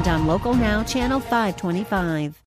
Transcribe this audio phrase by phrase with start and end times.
[0.00, 2.42] and on Local Now, Channel 525.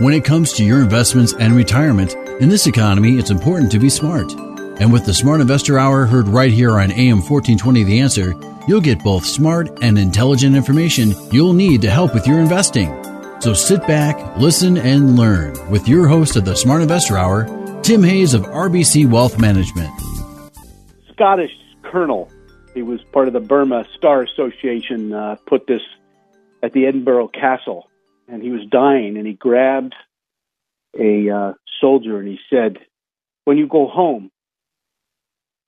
[0.00, 3.88] When it comes to your investments and retirement, in this economy, it's important to be
[3.88, 4.32] smart.
[4.80, 8.34] And with the Smart Investor Hour heard right here on AM 1420 The Answer,
[8.68, 12.88] you'll get both smart and intelligent information you'll need to help with your investing.
[13.40, 17.46] So sit back, listen, and learn with your host of the Smart Investor Hour,
[17.82, 19.90] Tim Hayes of RBC Wealth Management.
[21.12, 22.30] Scottish colonel,
[22.74, 25.80] he was part of the Burma Star Association, uh, put this
[26.62, 27.88] at the Edinburgh Castle
[28.28, 29.94] and he was dying, and he grabbed
[30.98, 32.78] a uh, soldier and he said,
[33.44, 34.30] "When you go home,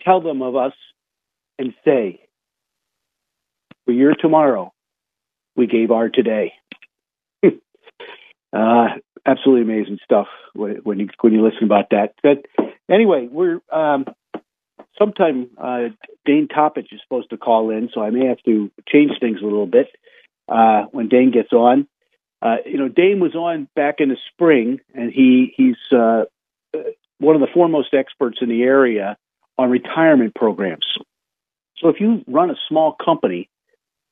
[0.02, 0.74] tell them of us
[1.58, 2.20] and say,
[3.84, 4.72] for your tomorrow,
[5.56, 6.52] we gave our today."
[8.52, 8.88] uh,
[9.24, 12.14] absolutely amazing stuff when you when you listen about that.
[12.22, 12.44] But
[12.90, 14.04] anyway, we're um,
[14.98, 15.88] sometime uh,
[16.26, 19.44] Dane Toppich is supposed to call in, so I may have to change things a
[19.44, 19.88] little bit
[20.50, 21.86] uh, when Dane gets on.
[22.42, 26.24] Uh, you know, Dane was on back in the spring, and he he's uh,
[27.18, 29.16] one of the foremost experts in the area
[29.58, 30.86] on retirement programs.
[31.78, 33.48] So if you run a small company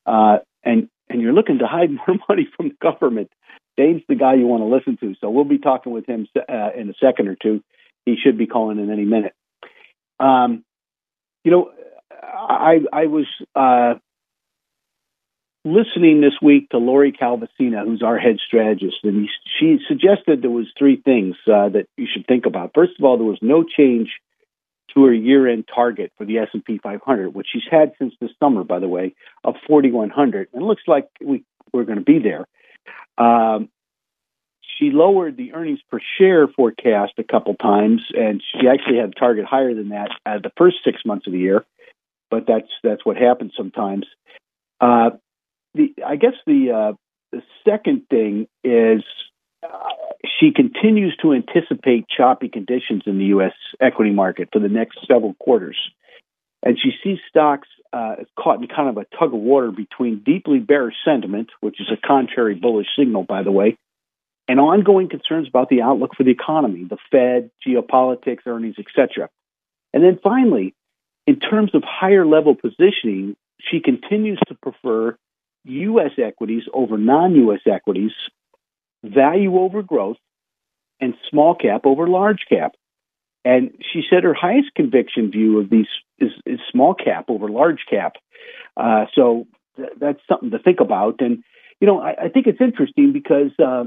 [0.07, 3.31] uh, and and you're looking to hide more money from the government,
[3.77, 5.19] Dane's the guy you want to listen to.
[5.21, 7.63] So we'll be talking with him uh, in a second or two.
[8.05, 9.35] He should be calling in any minute.
[10.21, 10.65] Um,
[11.45, 11.71] you know,
[12.11, 13.95] I I was uh,
[15.73, 20.51] listening this week to Lori Calvasina, who's our head strategist, and he, she suggested there
[20.51, 22.73] was three things uh, that you should think about.
[22.75, 24.11] First of all, there was no change
[24.95, 28.79] to her year-end target for the S&P 500, which she's had since the summer, by
[28.79, 29.15] the way,
[29.45, 32.47] of 4,100, and it looks like we we're going to be there.
[33.19, 33.69] Um,
[34.79, 39.19] she lowered the earnings per share forecast a couple times, and she actually had a
[39.19, 41.65] target higher than that uh, the first six months of the year.
[42.31, 44.07] But that's that's what happens sometimes.
[44.81, 45.11] Uh,
[45.75, 46.93] the I guess the uh,
[47.33, 49.03] the second thing is
[49.63, 49.69] uh,
[50.39, 53.53] she continues to anticipate choppy conditions in the U.S.
[53.81, 55.79] equity market for the next several quarters,
[56.63, 60.59] and she sees stocks uh, caught in kind of a tug of water between deeply
[60.59, 63.77] bearish sentiment, which is a contrary bullish signal, by the way,
[64.47, 69.29] and ongoing concerns about the outlook for the economy, the Fed, geopolitics, earnings, etc.
[69.93, 70.75] And then finally,
[71.27, 75.17] in terms of higher level positioning, she continues to prefer
[75.69, 76.13] U.S.
[76.19, 77.61] equities over non U.S.
[77.67, 78.13] equities,
[79.05, 80.17] value over growth,
[81.01, 82.73] and small cap over large cap.
[83.45, 85.87] And she said her highest conviction view of these
[86.19, 88.15] is, is small cap over large cap.
[88.77, 89.47] Uh, so
[89.77, 91.21] th- that's something to think about.
[91.21, 91.43] And,
[91.81, 93.85] you know, I, I think it's interesting because, uh,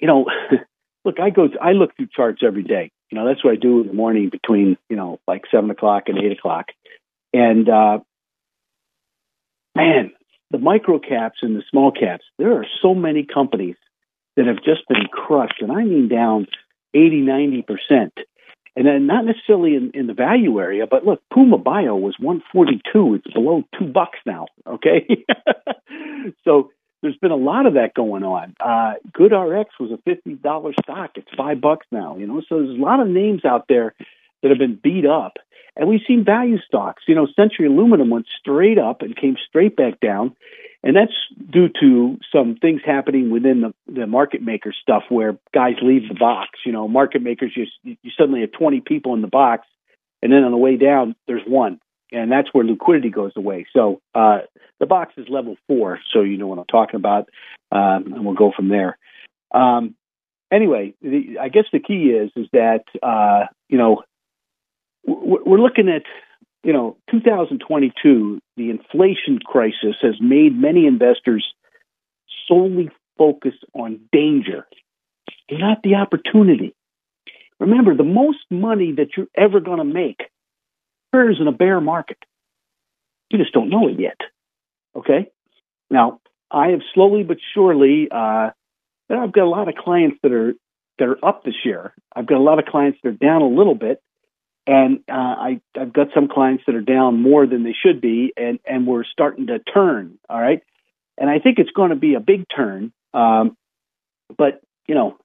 [0.00, 0.26] you know,
[1.04, 2.90] look, I go, I look through charts every day.
[3.10, 6.04] You know, that's what I do in the morning between, you know, like seven o'clock
[6.06, 6.66] and eight o'clock.
[7.34, 7.98] And, uh,
[9.74, 10.12] man,
[10.52, 13.76] the micro caps and the small caps, there are so many companies
[14.36, 16.46] that have just been crushed, and I mean down
[16.94, 18.10] 80, 90%.
[18.74, 23.14] And then not necessarily in, in the value area, but look, Puma Bio was 142.
[23.16, 24.46] It's below two bucks now.
[24.66, 25.24] Okay.
[26.44, 26.70] so
[27.02, 28.54] there's been a lot of that going on.
[28.60, 31.10] Uh, GoodRx was a $50 stock.
[31.16, 33.94] It's five bucks now, you know, so there's a lot of names out there
[34.42, 35.34] that have been beat up.
[35.76, 37.02] And we've seen value stocks.
[37.06, 40.36] You know, Century Aluminum went straight up and came straight back down.
[40.84, 41.12] And that's
[41.50, 46.18] due to some things happening within the, the market maker stuff where guys leave the
[46.18, 46.58] box.
[46.66, 49.66] You know, market makers, you, you suddenly have 20 people in the box.
[50.22, 51.80] And then on the way down, there's one.
[52.10, 53.66] And that's where liquidity goes away.
[53.72, 54.40] So uh,
[54.80, 56.00] the box is level four.
[56.12, 57.28] So you know what I'm talking about.
[57.70, 58.98] Um, and we'll go from there.
[59.54, 59.94] Um,
[60.52, 64.02] anyway, the, I guess the key is is that uh, you know
[65.04, 66.02] we're looking at
[66.62, 71.46] you know 2022 the inflation crisis has made many investors
[72.48, 74.66] solely focus on danger
[75.50, 76.74] not the opportunity.
[77.60, 80.22] Remember the most money that you're ever going to make
[81.12, 82.16] occurs in a bear market.
[83.28, 84.16] You just don't know it yet
[84.96, 85.30] okay?
[85.90, 86.20] Now
[86.50, 88.50] i have slowly but surely uh,
[89.08, 90.52] i've got a lot of clients that are
[90.98, 91.94] that are up this year.
[92.14, 94.02] I've got a lot of clients that are down a little bit
[94.66, 98.32] and uh, I, I've got some clients that are down more than they should be,
[98.36, 100.18] and and we're starting to turn.
[100.28, 100.62] All right,
[101.18, 102.92] and I think it's going to be a big turn.
[103.12, 103.56] Um,
[104.36, 105.16] but you know,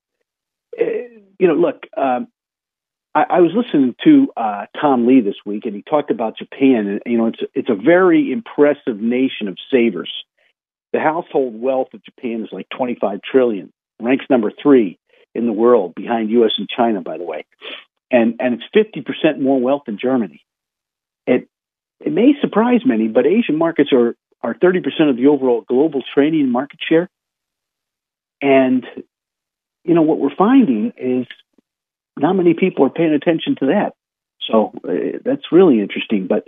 [0.78, 1.07] eh,
[1.39, 2.28] you know, look, um,
[3.13, 6.88] I, I was listening to uh, Tom Lee this week, and he talked about Japan,
[6.88, 10.12] and you know, it's it's a very impressive nation of savers.
[10.94, 14.98] The household wealth of Japan is like 25 trillion, ranks number three
[15.36, 16.54] in the world, behind U.S.
[16.57, 17.45] and China, by the way,
[18.12, 20.42] and and it's 50 percent more wealth than Germany.
[21.25, 21.48] It
[22.00, 26.01] it may surprise many, but Asian markets are are 30 percent of the overall global
[26.13, 27.09] trading market share,
[28.42, 28.86] and
[29.83, 31.27] you know what we're finding is
[32.18, 33.94] not many people are paying attention to that.
[34.50, 36.27] So uh, that's really interesting.
[36.27, 36.48] But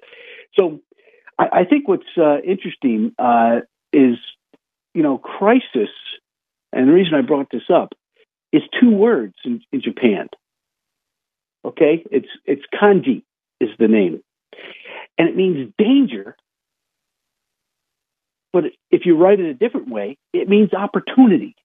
[0.57, 0.79] so
[1.37, 3.61] I, I think what's uh, interesting uh,
[3.93, 4.17] is,
[4.93, 5.89] you know, crisis,
[6.73, 7.93] and the reason I brought this up
[8.51, 10.29] is two words in, in Japan.
[11.65, 13.23] Okay, it's it's kanji
[13.59, 14.23] is the name,
[15.17, 16.35] and it means danger.
[18.51, 21.55] But if you write it a different way, it means opportunity.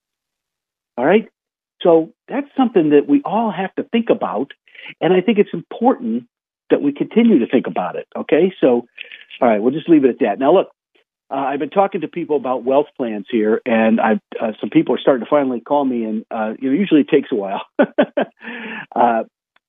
[0.99, 1.29] All right,
[1.82, 4.52] so that's something that we all have to think about.
[5.00, 6.25] And I think it's important
[6.70, 8.06] that we continue to think about it.
[8.17, 8.52] Okay.
[8.61, 8.87] So,
[9.40, 10.38] all right, we'll just leave it at that.
[10.38, 10.69] Now, look,
[11.31, 14.94] uh, I've been talking to people about wealth plans here, and I've, uh, some people
[14.94, 17.62] are starting to finally call me, and uh, you know, usually it takes a while.
[18.94, 19.25] Uh,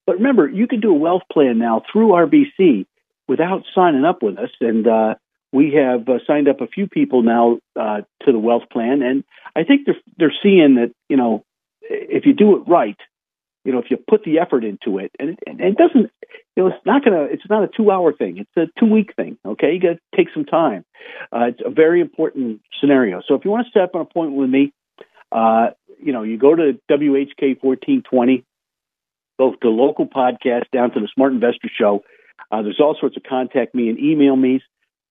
[0.06, 2.86] but remember, you can do a wealth plan now through RBC
[3.28, 5.16] without signing up with us, and uh,
[5.52, 9.24] we have uh, signed up a few people now uh, to the wealth plan, and
[9.56, 11.44] I think they're they're seeing that you know
[11.81, 12.98] if you do it right,
[13.66, 16.12] you know, if you put the effort into it, and it, and it doesn't,
[16.56, 18.38] you know, it's not gonna, it's not a two-hour thing.
[18.38, 19.38] It's a two-week thing.
[19.46, 20.86] Okay, you got to take some time.
[21.34, 23.22] Uh, it's a very important scenario.
[23.28, 24.72] So if you want to set up an appointment with me,
[25.31, 28.46] uh, you know, you go to WHK fourteen twenty,
[29.37, 32.03] both the local podcast down to the Smart Investor Show.
[32.51, 34.61] Uh, there's all sorts of contact me and email me.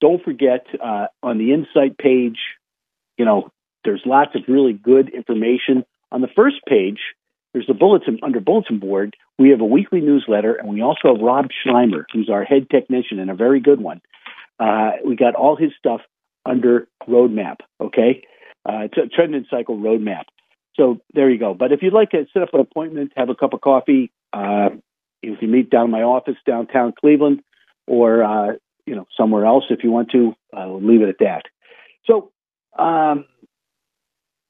[0.01, 2.39] Don't forget uh, on the Insight page,
[3.17, 3.51] you know,
[3.85, 7.01] there's lots of really good information on the first page,
[7.55, 9.17] there's the bulletin under bulletin board.
[9.39, 13.19] We have a weekly newsletter, and we also have Rob Sluymer, who's our head technician
[13.19, 14.01] and a very good one.
[14.59, 16.01] Uh, we got all his stuff
[16.45, 17.57] under Roadmap.
[17.81, 18.25] Okay,
[18.69, 20.25] uh, it's a trend and cycle roadmap.
[20.77, 21.55] So there you go.
[21.55, 24.71] But if you'd like to set up an appointment, have a cup of coffee, uh,
[25.23, 27.43] you can meet down in my office downtown Cleveland,
[27.87, 28.53] or uh,
[28.87, 30.35] you know somewhere else if you want to.
[30.53, 31.43] Uh, we'll leave it at that.
[32.07, 32.31] So,
[32.79, 33.25] um,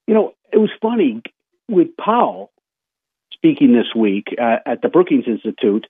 [0.06, 1.22] you know, it was funny
[1.68, 2.50] with Powell
[3.32, 5.86] speaking this week uh, at the Brookings Institute,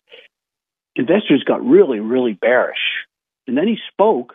[0.96, 3.06] investors got really, really bearish.
[3.46, 4.34] And then he spoke.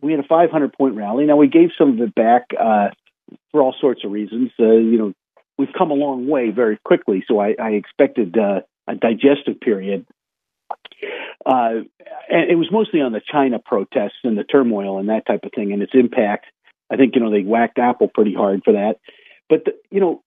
[0.00, 1.24] We had a 500 point rally.
[1.24, 2.88] Now, we gave some of it back uh,
[3.50, 4.50] for all sorts of reasons.
[4.58, 5.12] Uh, you know,
[5.58, 10.06] we've come a long way very quickly, so I, I expected uh, a digestive period.
[11.44, 11.82] Uh,
[12.28, 15.50] and it was mostly on the China protests and the turmoil and that type of
[15.54, 16.46] thing and its impact.
[16.90, 18.96] I think you know they whacked Apple pretty hard for that.
[19.48, 20.22] But the, you know,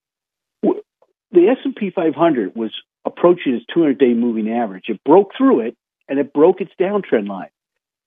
[1.32, 2.72] the S&P 500 was
[3.06, 4.86] approaching its 200-day moving average.
[4.88, 5.78] It broke through it,
[6.10, 7.50] and it broke its downtrend line.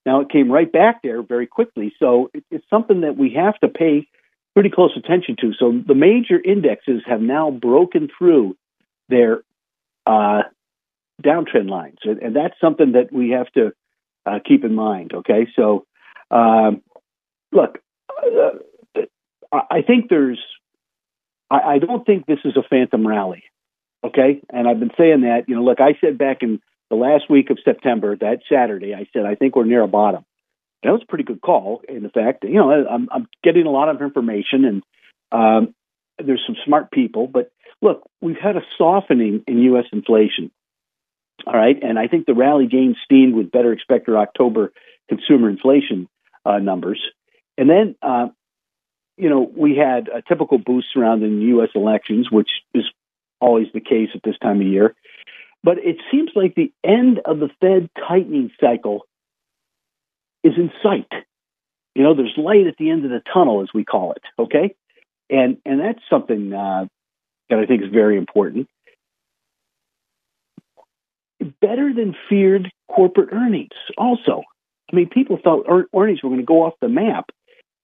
[0.05, 1.95] Now it came right back there very quickly.
[1.99, 4.07] So it's something that we have to pay
[4.55, 5.53] pretty close attention to.
[5.59, 8.57] So the major indexes have now broken through
[9.09, 9.43] their
[10.07, 10.43] uh,
[11.23, 13.73] downtrend lines, and that's something that we have to
[14.27, 15.13] uh, keep in mind.
[15.13, 15.87] Okay, so
[16.31, 16.83] um,
[17.53, 17.79] look,
[18.19, 19.03] uh,
[19.53, 20.41] I think there's
[21.51, 23.45] I, I don't think this is a phantom rally.
[24.05, 24.41] Okay.
[24.51, 27.51] And I've been saying that, you know, look, I said back in the last week
[27.51, 30.25] of September, that Saturday, I said, I think we're near a bottom.
[30.85, 31.83] That was a pretty good call.
[31.89, 34.83] In the fact, you know, I'm, I'm getting a lot of information and
[35.33, 35.75] um,
[36.25, 37.27] there's some smart people.
[37.27, 37.51] But
[37.83, 39.87] look, we've had a softening in U.S.
[39.93, 40.51] inflation.
[41.47, 41.77] All right.
[41.83, 44.73] And I think the rally gained steam with better expected October
[45.09, 46.09] consumer inflation
[46.45, 47.01] uh, numbers.
[47.59, 48.29] And then uh,
[49.17, 51.71] you know, we had a typical boost surrounding U.S.
[51.75, 52.85] elections, which is
[53.41, 54.95] always the case at this time of year.
[55.63, 59.07] But it seems like the end of the Fed tightening cycle
[60.45, 61.11] is in sight.
[61.95, 64.23] You know, there's light at the end of the tunnel, as we call it.
[64.39, 64.75] Okay,
[65.31, 66.87] and and that's something uh,
[67.51, 68.69] that I think is very important.
[71.61, 73.75] Better than feared corporate earnings.
[73.99, 74.43] Also,
[74.93, 77.31] I mean, people thought earnings were going to go off the map.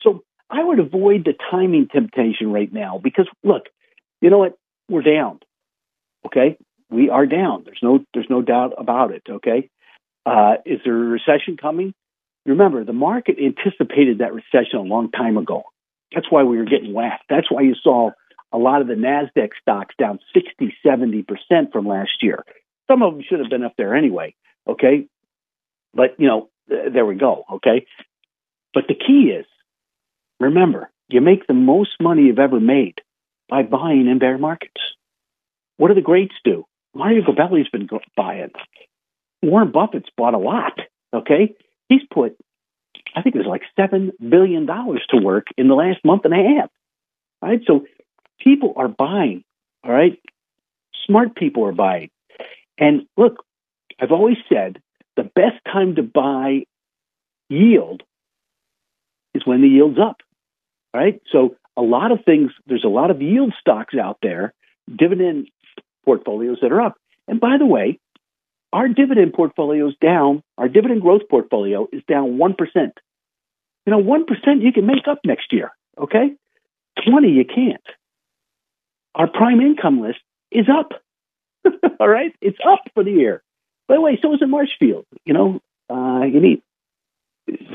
[0.03, 3.65] So I would avoid the timing temptation right now because look,
[4.21, 4.57] you know what?
[4.89, 5.41] We're down.
[6.27, 6.57] Okay,
[6.91, 7.63] we are down.
[7.65, 9.23] There's no there's no doubt about it.
[9.29, 9.71] Okay,
[10.27, 11.95] uh, is there a recession coming?
[12.47, 15.65] Remember, the market anticipated that recession a long time ago.
[16.15, 17.25] That's why we were getting whacked.
[17.29, 18.11] That's why you saw
[18.53, 22.45] a lot of the Nasdaq stocks down 60, 70 percent from last year.
[22.91, 24.35] Some of them should have been up there anyway.
[24.67, 25.07] Okay,
[25.95, 27.45] but you know, there we go.
[27.53, 27.87] Okay,
[28.75, 29.47] but the key is
[30.41, 33.03] Remember, you make the most money you've ever made
[33.49, 34.81] by buying in bear markets.
[35.77, 36.65] What do the greats do?
[36.95, 38.51] Mario Gabelli's been buying.
[39.43, 40.81] Warren Buffett's bought a lot.
[41.13, 41.55] Okay,
[41.91, 42.39] he's put,
[43.15, 46.33] I think it was like seven billion dollars to work in the last month and
[46.33, 46.71] a half.
[47.43, 47.85] Right, so
[48.39, 49.45] people are buying.
[49.85, 50.19] All right,
[51.07, 52.11] smart people are buying.
[52.79, 53.45] And look,
[54.01, 54.81] I've always said
[55.17, 56.65] the best time to buy
[57.49, 58.03] yield
[59.35, 60.19] is when the yield's up.
[60.95, 62.53] Right, so a lot of things.
[62.67, 64.55] There's a lot of yield stocks out there,
[64.95, 65.49] dividend
[66.05, 66.97] portfolios that are up.
[67.29, 67.99] And by the way,
[68.73, 70.43] our dividend portfolio is down.
[70.59, 72.57] Our dividend growth portfolio is down 1%.
[73.87, 76.35] You know, 1% you can make up next year, okay?
[77.05, 77.83] 20 you can't.
[79.15, 80.21] Our prime income list
[80.53, 80.93] is up.
[82.01, 82.33] All right?
[82.41, 83.43] It's up for the year.
[83.89, 85.07] By the way, so is it Marshfield.
[85.25, 86.63] You know, uh, you need,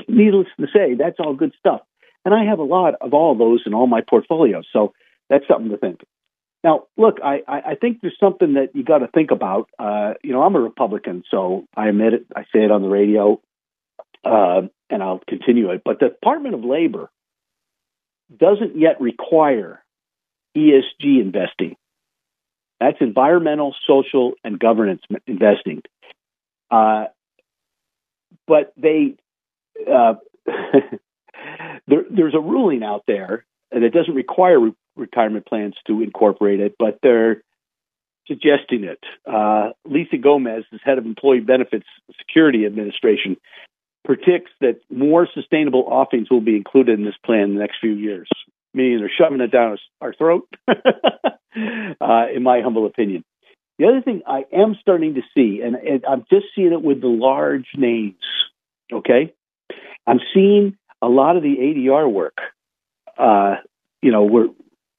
[0.07, 1.81] needless to say, that's all good stuff.
[2.23, 4.65] And I have a lot of all those in all my portfolios.
[4.71, 4.93] So
[5.29, 6.01] that's something to think.
[6.65, 9.69] Now, look, I, I think there's something that you got to think about.
[9.77, 12.25] Uh, you know, I'm a Republican, so I admit it.
[12.35, 13.39] I say it on the radio,
[14.23, 15.83] uh, and I'll continue it.
[15.85, 17.11] But the Department of Labor
[18.35, 19.83] doesn't yet require
[20.57, 21.75] ESG investing.
[22.79, 25.83] That's environmental, social, and governance investing.
[26.71, 27.05] Uh,
[28.47, 29.17] but they,
[29.87, 30.15] uh,
[31.87, 36.99] there, there's a ruling out there that doesn't require retirement plans to incorporate it, but
[37.01, 37.43] they're
[38.27, 38.99] suggesting it.
[39.25, 41.85] Uh, Lisa Gomez, as head of Employee Benefits
[42.17, 43.37] Security Administration,
[44.03, 47.93] predicts that more sustainable offerings will be included in this plan in the next few
[47.93, 48.29] years,
[48.73, 53.23] meaning they're shoving it down our throat, uh, in my humble opinion.
[53.77, 57.01] The other thing I am starting to see, and, and I'm just seeing it with
[57.01, 58.15] the large names,
[58.93, 59.33] okay?
[60.07, 62.37] I'm seeing a lot of the ADR work.
[63.17, 63.55] Uh,
[64.01, 64.47] you know, we're,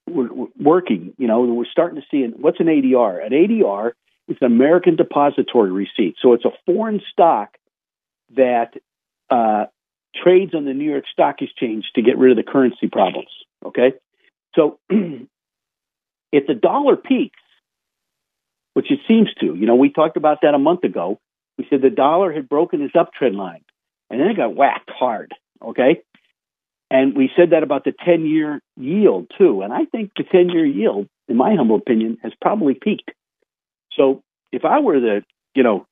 [0.07, 1.15] working.
[1.19, 2.39] You know, we're starting to see it.
[2.39, 3.25] What's an ADR?
[3.25, 3.93] An ADR
[4.29, 6.17] is an American Depository Receipt.
[6.21, 7.57] So it's a foreign stock
[8.35, 8.75] that
[9.31, 9.67] uh,
[10.23, 13.29] trades on the New York Stock Exchange to get rid of the currency problems.
[13.65, 13.93] Okay,
[14.55, 17.39] so if the dollar peaks,
[18.75, 21.19] which it seems to, you know, we talked about that a month ago.
[21.57, 23.65] We said the dollar had broken its uptrend line,
[24.11, 25.33] and then it got whacked hard.
[25.63, 26.03] Okay,
[26.91, 29.63] and we said that about the 10 year yield too.
[29.63, 33.11] And I think the 10 year yield, in my humble opinion, has probably peaked.
[33.95, 35.23] So if I were the,
[35.55, 35.87] you know,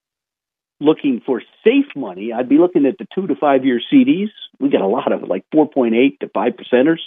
[0.80, 4.28] looking for safe money, I'd be looking at the two to five year CDs.
[4.60, 7.00] We got a lot of it, like 4.8 to 5 percenters.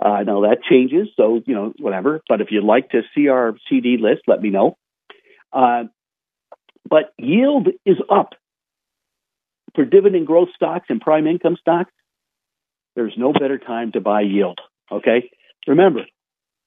[0.00, 1.08] Uh, now that changes.
[1.16, 2.22] So, you know, whatever.
[2.28, 4.78] But if you'd like to see our CD list, let me know.
[5.52, 5.84] Uh,
[6.88, 8.34] but yield is up
[9.74, 11.92] for dividend growth stocks and prime income stocks
[12.98, 14.58] there's no better time to buy yield.
[14.90, 15.30] Okay,
[15.66, 16.00] remember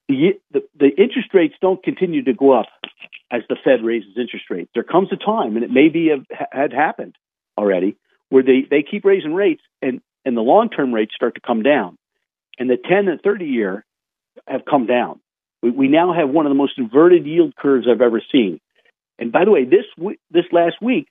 [0.07, 2.67] the, the, the interest rates don't continue to go up
[3.31, 4.69] as the Fed raises interest rates.
[4.73, 6.17] There comes a time, and it may be a,
[6.51, 7.15] had happened
[7.57, 7.97] already,
[8.29, 11.63] where they, they keep raising rates and, and the long term rates start to come
[11.63, 11.97] down.
[12.57, 13.85] And the 10 and 30 year
[14.47, 15.19] have come down.
[15.61, 18.59] We, we now have one of the most inverted yield curves I've ever seen.
[19.19, 19.85] And by the way, this,
[20.31, 21.07] this last week,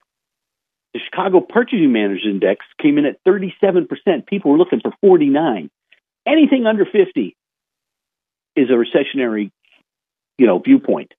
[0.93, 4.27] the Chicago Purchasing Managers Index came in at 37%.
[4.27, 5.71] People were looking for 49.
[6.27, 7.37] Anything under 50
[8.57, 9.51] is a recessionary,
[10.39, 11.13] you know, viewpoint.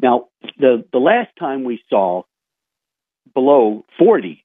[0.00, 0.28] Now,
[0.58, 2.22] the the last time we saw
[3.34, 4.44] below 40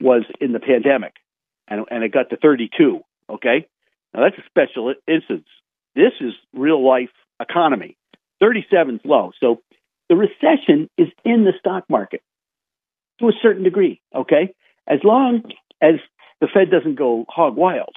[0.00, 1.14] was in the pandemic,
[1.66, 3.00] and and it got to 32.
[3.30, 3.66] Okay,
[4.12, 5.46] now that's a special instance.
[5.94, 7.96] This is real life economy.
[8.40, 9.32] 37 is low.
[9.40, 9.62] So
[10.08, 12.22] the recession is in the stock market
[13.20, 14.54] to a certain degree, okay?
[14.86, 15.42] As long
[15.80, 15.94] as
[16.40, 17.94] the Fed doesn't go hog wild,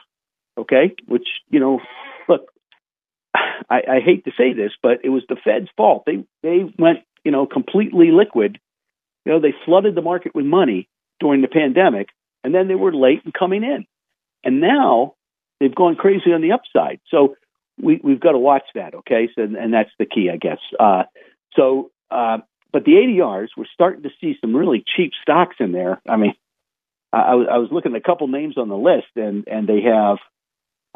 [0.58, 0.96] okay?
[1.08, 1.80] Which, you know,
[2.28, 2.52] look,
[3.34, 6.04] I, I hate to say this, but it was the Fed's fault.
[6.06, 8.60] They they went, you know, completely liquid.
[9.26, 10.88] You know, they flooded the market with money
[11.20, 12.10] during the pandemic,
[12.44, 13.86] and then they were late in coming in.
[14.44, 15.16] And now
[15.60, 17.00] they've gone crazy on the upside.
[17.10, 17.36] So
[17.82, 19.30] we, we've got to watch that, okay?
[19.36, 20.60] So, and that's the key, I guess.
[20.80, 21.04] Uh,
[21.56, 22.38] so uh,
[22.76, 26.02] but the ADRs, we're starting to see some really cheap stocks in there.
[26.06, 26.34] I mean,
[27.14, 30.18] I, I was looking at a couple names on the list, and and they have,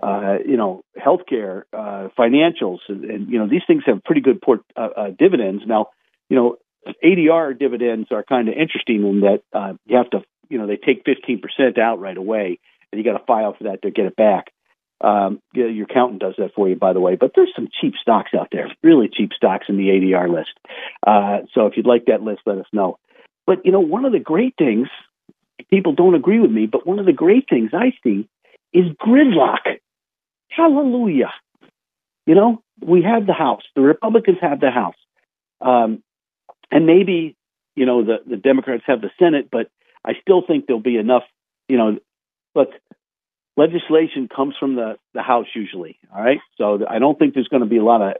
[0.04, 4.42] uh, you know, healthcare, uh, financials, and, and, you know these things have pretty good
[4.42, 5.64] port, uh, uh, dividends.
[5.66, 5.92] Now,
[6.30, 6.58] you know,
[7.02, 10.76] ADR dividends are kind of interesting in that uh, you have to, you know, they
[10.76, 12.60] take fifteen percent out right away,
[12.92, 14.52] and you got to file for that to get it back.
[15.02, 17.16] Um, your accountant does that for you, by the way.
[17.16, 20.52] But there's some cheap stocks out there, really cheap stocks in the ADR list.
[21.06, 23.00] Uh, so if you'd like that list, let us know.
[23.48, 24.88] But you know, one of the great things
[25.70, 28.28] people don't agree with me, but one of the great things I see
[28.74, 29.80] is gridlock.
[30.50, 31.32] Hallelujah.
[32.26, 33.64] you know, we have the House.
[33.76, 34.96] The Republicans have the House.
[35.62, 36.04] Um,
[36.72, 37.36] and maybe,
[37.76, 39.70] you know, the, the Democrats have the Senate, but
[40.06, 41.24] I still think there'll be enough,
[41.68, 41.98] you know,
[42.56, 42.70] look,
[43.60, 46.00] legislation comes from the, the House usually.
[46.16, 46.40] All right.
[46.58, 48.14] So I don't think there's going to be a lot of,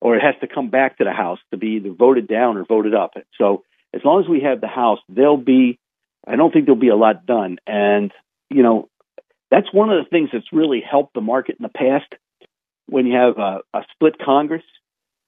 [0.00, 2.64] or it has to come back to the House to be either voted down or
[2.64, 3.12] voted up.
[3.38, 3.62] So
[3.94, 5.78] as long as we have the House, there'll be,
[6.26, 7.58] I don't think there'll be a lot done.
[7.66, 8.12] And,
[8.50, 8.88] you know,
[9.50, 12.12] that's one of the things that's really helped the market in the past.
[12.86, 14.64] When you have a, a split Congress,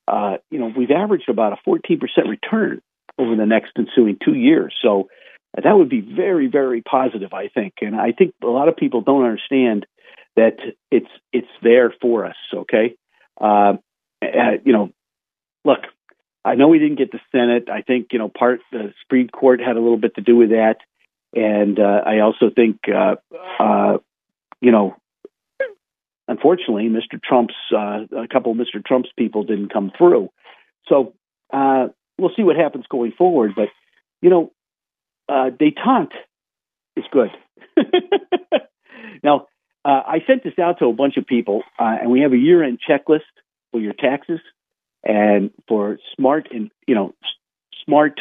[0.09, 2.83] uh, you know, we've averaged about a 14% return
[3.19, 4.75] over the next ensuing two years.
[4.83, 5.09] So
[5.65, 7.75] that would be very, very positive, I think.
[7.81, 9.87] And I think a lot of people don't understand
[10.37, 10.57] that
[10.91, 12.37] it's it's there for us.
[12.53, 12.97] Okay,
[13.41, 13.75] uh,
[14.23, 14.91] uh, you know,
[15.65, 15.81] look,
[16.45, 17.69] I know we didn't get the Senate.
[17.71, 20.51] I think you know part the Supreme Court had a little bit to do with
[20.51, 20.77] that,
[21.35, 23.17] and uh, I also think uh,
[23.59, 23.99] uh,
[24.61, 24.97] you know,
[26.29, 27.21] unfortunately, Mr.
[27.23, 28.85] Trump's uh, a couple of Mr.
[28.85, 30.29] Trump's people didn't come through.
[30.89, 31.15] So
[31.53, 33.53] uh, we'll see what happens going forward.
[33.57, 33.69] But
[34.23, 34.53] you know,
[35.29, 36.13] uh, detente
[36.97, 37.31] is good.
[39.23, 39.47] now,
[39.85, 42.37] uh, I sent this out to a bunch of people, uh, and we have a
[42.37, 43.21] year-end checklist
[43.71, 44.41] for your taxes
[45.05, 47.15] and for smart and you know
[47.85, 48.21] smart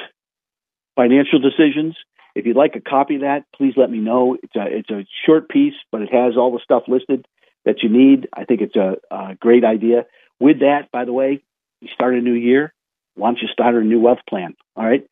[0.95, 1.95] financial decisions.
[2.35, 4.37] If you'd like a copy of that, please let me know.
[4.41, 7.25] It's a it's a short piece, but it has all the stuff listed
[7.65, 8.27] that you need.
[8.33, 10.05] I think it's a, a great idea.
[10.39, 11.43] With that, by the way,
[11.81, 12.73] you start a new year.
[13.15, 14.55] Why don't you start a new wealth plan?
[14.75, 15.07] All right.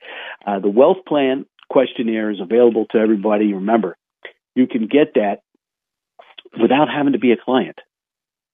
[0.45, 3.53] Uh, the wealth plan questionnaire is available to everybody.
[3.53, 3.95] Remember,
[4.55, 5.41] you can get that
[6.59, 7.77] without having to be a client.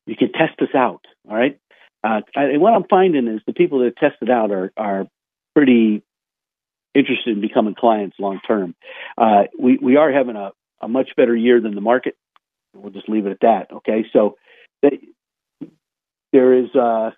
[0.06, 1.02] You can test this out.
[1.30, 1.60] All right.
[2.04, 5.06] Uh, and what I'm finding is the people that test it out are are
[5.54, 6.02] pretty
[6.96, 8.76] interested in becoming clients long term.
[9.18, 10.52] Uh, we we are having a,
[10.82, 12.16] a much better year than the market.
[12.74, 13.76] We'll just leave it at that.
[13.78, 14.38] Okay, so
[14.82, 15.00] they,
[16.32, 17.12] there is uh,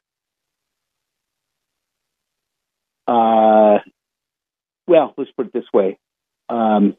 [3.07, 3.79] uh,
[4.87, 5.97] well, let's put it this way.
[6.49, 6.95] Um,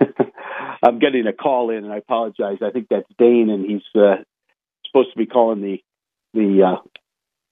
[0.82, 2.58] I'm getting a call in, and I apologize.
[2.62, 4.16] I think that's Dane, and he's uh,
[4.86, 5.78] supposed to be calling the
[6.34, 6.78] the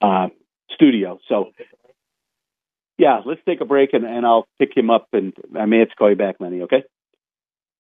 [0.03, 0.29] uh, uh,
[0.75, 1.19] studio.
[1.29, 1.53] So
[2.99, 5.89] yeah, let's take a break and, and I'll pick him up and I may have
[5.89, 6.85] to call you back, Lenny, okay?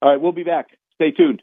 [0.01, 0.67] All right, we'll be back.
[0.95, 1.43] Stay tuned.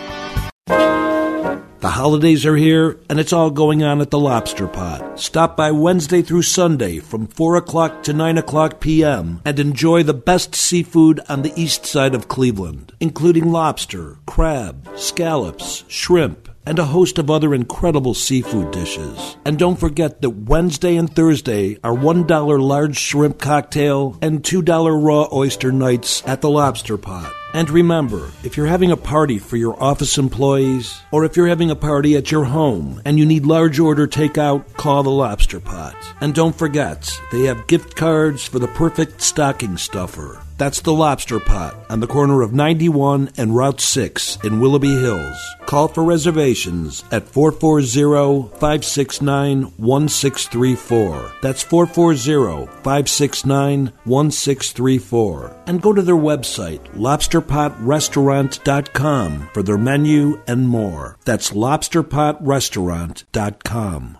[1.81, 5.19] The holidays are here, and it's all going on at the Lobster Pot.
[5.19, 9.41] Stop by Wednesday through Sunday from 4 o'clock to 9 o'clock p.m.
[9.43, 15.83] and enjoy the best seafood on the east side of Cleveland, including lobster, crab, scallops,
[15.87, 19.37] shrimp, and a host of other incredible seafood dishes.
[19.43, 25.27] And don't forget that Wednesday and Thursday are $1 large shrimp cocktail and $2 raw
[25.33, 27.33] oyster nights at the Lobster Pot.
[27.53, 31.69] And remember, if you're having a party for your office employees, or if you're having
[31.69, 35.95] a party at your home and you need large order takeout, call the Lobster Pot.
[36.21, 40.41] And don't forget, they have gift cards for the perfect stocking stuffer.
[40.61, 45.35] That's the Lobster Pot on the corner of 91 and Route 6 in Willoughby Hills.
[45.65, 51.31] Call for reservations at 440 569 1634.
[51.41, 55.55] That's 440 569 1634.
[55.65, 61.17] And go to their website, lobsterpotrestaurant.com, for their menu and more.
[61.25, 64.17] That's lobsterpotrestaurant.com.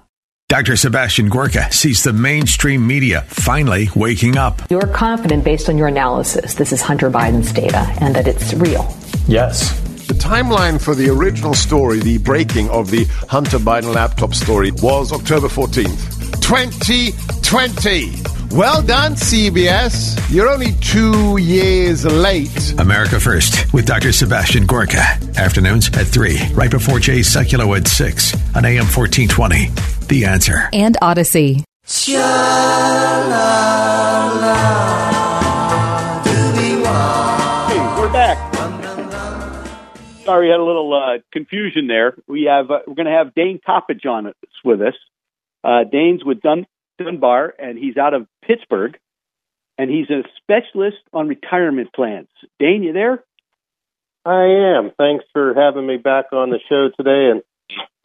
[0.52, 0.76] Dr.
[0.76, 4.62] Sebastian Gorka sees the mainstream media finally waking up.
[4.70, 8.94] You're confident based on your analysis this is Hunter Biden's data and that it's real.
[9.30, 9.72] Yes.
[10.12, 15.14] The timeline for the original story, the breaking of the Hunter Biden laptop story, was
[15.14, 18.12] October 14th, 2020.
[18.54, 20.20] Well done, CBS.
[20.30, 22.78] You're only two years late.
[22.78, 24.12] America First with Dr.
[24.12, 25.00] Sebastian Gorka.
[25.38, 29.70] Afternoons at 3, right before Jay Sekulow at 6 on AM 1420.
[30.08, 30.68] The answer.
[30.74, 31.64] And Odyssey.
[31.86, 32.18] Hey,
[40.32, 42.16] Sorry, had a little uh, confusion there.
[42.28, 44.94] We have uh, we're going to have Dane Toppage on us with us.
[45.64, 46.68] Uh, Dane's with Dun-
[46.98, 48.98] Dunbar, and he's out of Pittsburgh.
[49.78, 52.30] and he's a specialist on retirement plans.
[52.60, 53.24] Dane, you there?
[54.24, 54.92] I am.
[54.98, 57.42] Thanks for having me back on the show today, and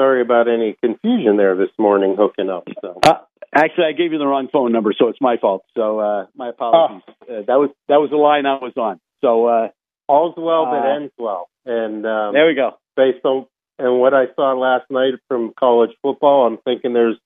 [0.01, 2.67] sorry about any confusion there this morning hooking up.
[2.81, 2.99] So.
[3.03, 3.19] Uh,
[3.55, 5.63] actually, I gave you the wrong phone number, so it's my fault.
[5.77, 7.03] So uh, my apologies.
[7.07, 7.35] Oh.
[7.35, 8.99] Uh, that was that was the line I was on.
[9.21, 9.69] So uh,
[10.09, 12.79] all's well that ends well, and um, there we go.
[12.97, 13.47] Based on
[13.79, 17.19] and what I saw last night from college football, I'm thinking there's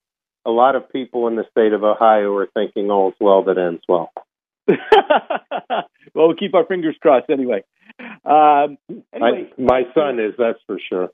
[0.44, 3.82] a lot of people in the state of Ohio are thinking all's well that ends
[3.88, 4.10] well.
[4.68, 7.62] well, we'll keep our fingers crossed anyway.
[7.98, 8.78] Um,
[9.12, 11.10] anyway, I, my son is, that's for sure.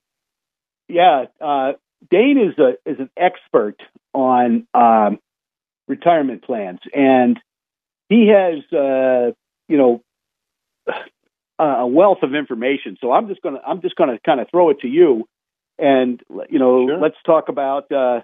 [0.88, 1.72] Yeah, uh,
[2.10, 3.76] Dane is a is an expert
[4.14, 5.18] on um,
[5.88, 7.38] retirement plans, and
[8.08, 9.32] he has uh,
[9.68, 10.02] you know
[11.58, 12.98] a wealth of information.
[13.00, 15.26] So I'm just gonna I'm just gonna kind of throw it to you,
[15.78, 16.98] and you know sure.
[16.98, 18.20] let's talk about uh,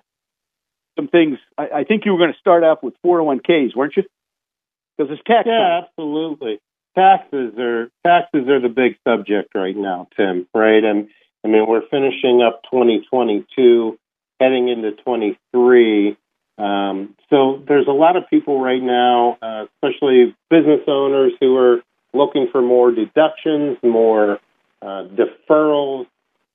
[0.97, 1.39] some things.
[1.57, 4.05] I, I think you were going to start off with 401ks, weren't you?
[4.97, 5.47] Because it's tax.
[5.47, 5.85] Yeah, time.
[5.85, 6.61] absolutely.
[6.95, 10.47] Taxes are taxes are the big subject right now, Tim.
[10.55, 11.09] Right, and
[11.45, 13.99] I mean we're finishing up 2022,
[14.39, 16.17] heading into 23.
[16.59, 21.83] Um, so there's a lot of people right now, uh, especially business owners, who are
[22.13, 24.39] looking for more deductions, more
[24.81, 26.07] uh, deferrals,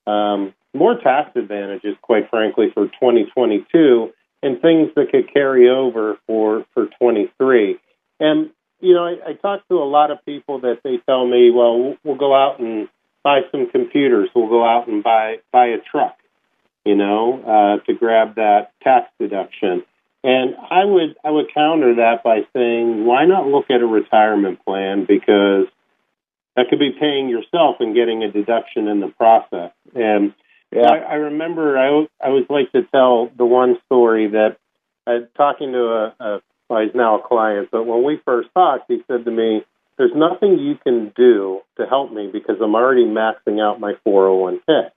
[0.05, 4.11] um, more tax advantages, quite frankly, for 2022,
[4.43, 7.79] and things that could carry over for for 23.
[8.19, 11.49] And you know, I, I talk to a lot of people that they tell me,
[11.49, 12.87] well, we'll, go out and
[13.23, 14.29] buy some computers.
[14.35, 16.17] We'll go out and buy buy a truck,
[16.85, 19.83] you know, uh, to grab that tax deduction.
[20.23, 24.63] And I would I would counter that by saying, why not look at a retirement
[24.65, 25.67] plan because
[26.55, 29.71] that could be paying yourself and getting a deduction in the process.
[29.93, 30.33] And
[30.71, 30.89] yeah.
[30.89, 34.57] I, I remember I I always like to tell the one story that
[35.05, 38.91] I talking to a, a well, he's now a client, but when we first talked,
[38.91, 39.63] he said to me,
[39.97, 44.89] "There's nothing you can do to help me because I'm already maxing out my 401k."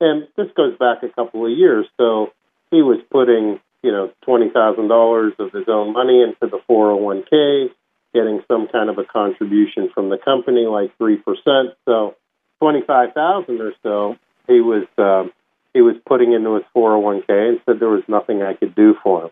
[0.00, 2.32] And this goes back a couple of years, so
[2.70, 7.70] he was putting you know twenty thousand dollars of his own money into the 401k,
[8.14, 11.76] getting some kind of a contribution from the company, like three percent.
[11.84, 12.16] So
[12.60, 14.16] twenty five thousand or so
[14.50, 15.32] he was um,
[15.72, 19.24] he was putting into his 401k and said there was nothing I could do for
[19.24, 19.30] him.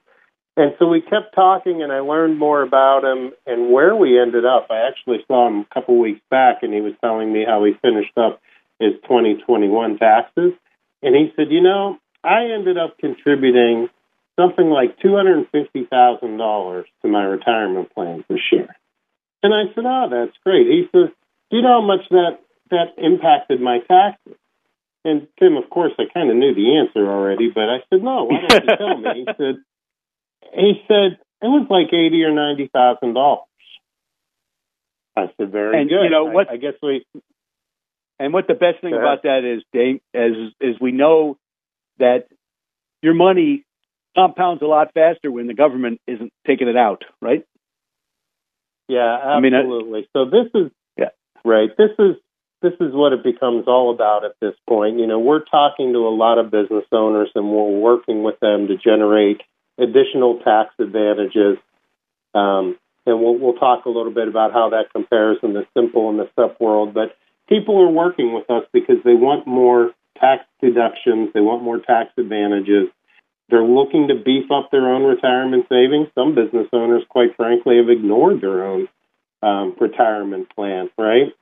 [0.57, 4.45] And so we kept talking, and I learned more about him and where we ended
[4.45, 4.69] up.
[4.71, 7.75] I actually saw him a couple weeks back, and he was telling me how he
[7.81, 8.41] finished up
[8.81, 10.53] his 2021 taxes.
[11.03, 13.89] And he said, You know, I ended up contributing
[14.39, 18.69] something like $250,000 to my retirement plan this year.
[19.43, 20.67] And I said, Oh, that's great.
[20.67, 21.11] He says,
[21.51, 22.39] Do you know how much that,
[22.71, 24.39] that impacted my taxes?
[25.05, 28.25] And Tim, of course, I kind of knew the answer already, but I said, No,
[28.25, 29.09] why don't you tell me?
[29.15, 29.57] He said,
[30.55, 33.45] he said it was like eighty or ninety thousand dollars.
[35.17, 36.03] I said, very and, good.
[36.05, 36.49] You know what?
[36.49, 37.05] I, I guess we.
[38.21, 41.39] And what the best thing about that is, Dave, as is we know
[41.99, 42.27] that
[43.01, 43.65] your money
[44.19, 47.45] compounds a lot faster when the government isn't taking it out, right?
[48.89, 49.91] Yeah, absolutely.
[49.91, 51.11] I mean, so this is yeah,
[51.45, 51.71] right.
[51.77, 52.17] This is
[52.63, 54.99] this is what it becomes all about at this point.
[54.99, 58.67] You know, we're talking to a lot of business owners and we're working with them
[58.67, 59.43] to generate
[59.79, 61.59] additional tax advantages.
[62.35, 62.77] Um,
[63.07, 66.19] and we'll, we'll talk a little bit about how that compares in the simple and
[66.19, 66.95] the SEP world.
[66.95, 67.17] But
[67.49, 72.11] people are working with us because they want more tax deductions, they want more tax
[72.19, 72.89] advantages.
[73.51, 76.09] They're looking to beef up their own retirement savings.
[76.15, 78.89] Some business owners, quite frankly, have ignored their own
[79.43, 81.33] um, retirement plan, right?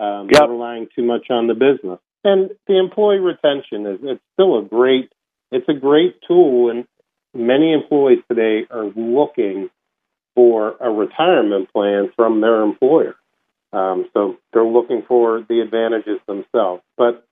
[0.00, 0.48] Um, yep.
[0.48, 2.00] Relying too much on the business.
[2.24, 5.12] And the employee retention is it's still a great
[5.52, 6.86] it's a great tool and
[7.34, 9.68] many employees today are looking
[10.34, 13.14] for a retirement plan from their employer.
[13.72, 16.82] Um, so they're looking for the advantages themselves.
[16.96, 17.26] But,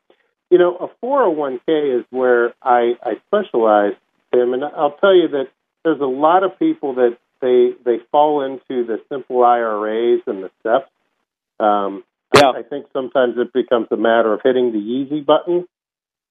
[0.51, 3.95] you know, a 401k is where I, I specialize,
[4.33, 5.49] Tim, and I'll tell you that
[5.85, 10.51] there's a lot of people that they they fall into the simple IRAs and the
[10.65, 11.65] SEPs.
[11.65, 12.51] Um, yeah.
[12.51, 15.67] I, I think sometimes it becomes a matter of hitting the easy button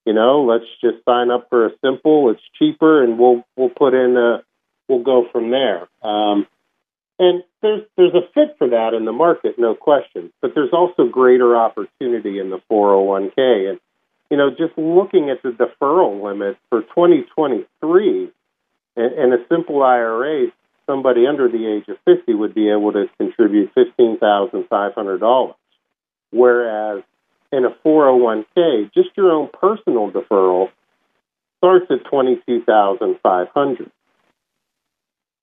[0.06, 2.32] you know, let's just sign up for a simple.
[2.32, 4.44] It's cheaper, and we'll we'll put in a
[4.88, 5.88] we'll go from there.
[6.02, 6.48] Um,
[7.20, 10.34] and there's there's a fit for that in the market, no question.
[10.42, 13.80] But there's also greater opportunity in the 401k, and
[14.32, 18.32] you know, just looking at the deferral limit for 2023,
[18.96, 20.48] and, and a simple IRA,
[20.88, 25.54] somebody under the age of 50 would be able to contribute $15,500,
[26.32, 27.04] whereas
[27.52, 30.70] in a 401k, just your own personal deferral
[31.60, 33.92] starts at 22500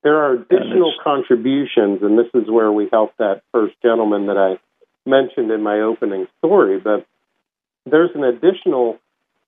[0.02, 4.58] there are additional contributions, and this is where we help that first gentleman that I
[5.08, 6.78] mentioned in my opening story.
[6.78, 7.06] But
[7.86, 8.98] there's an additional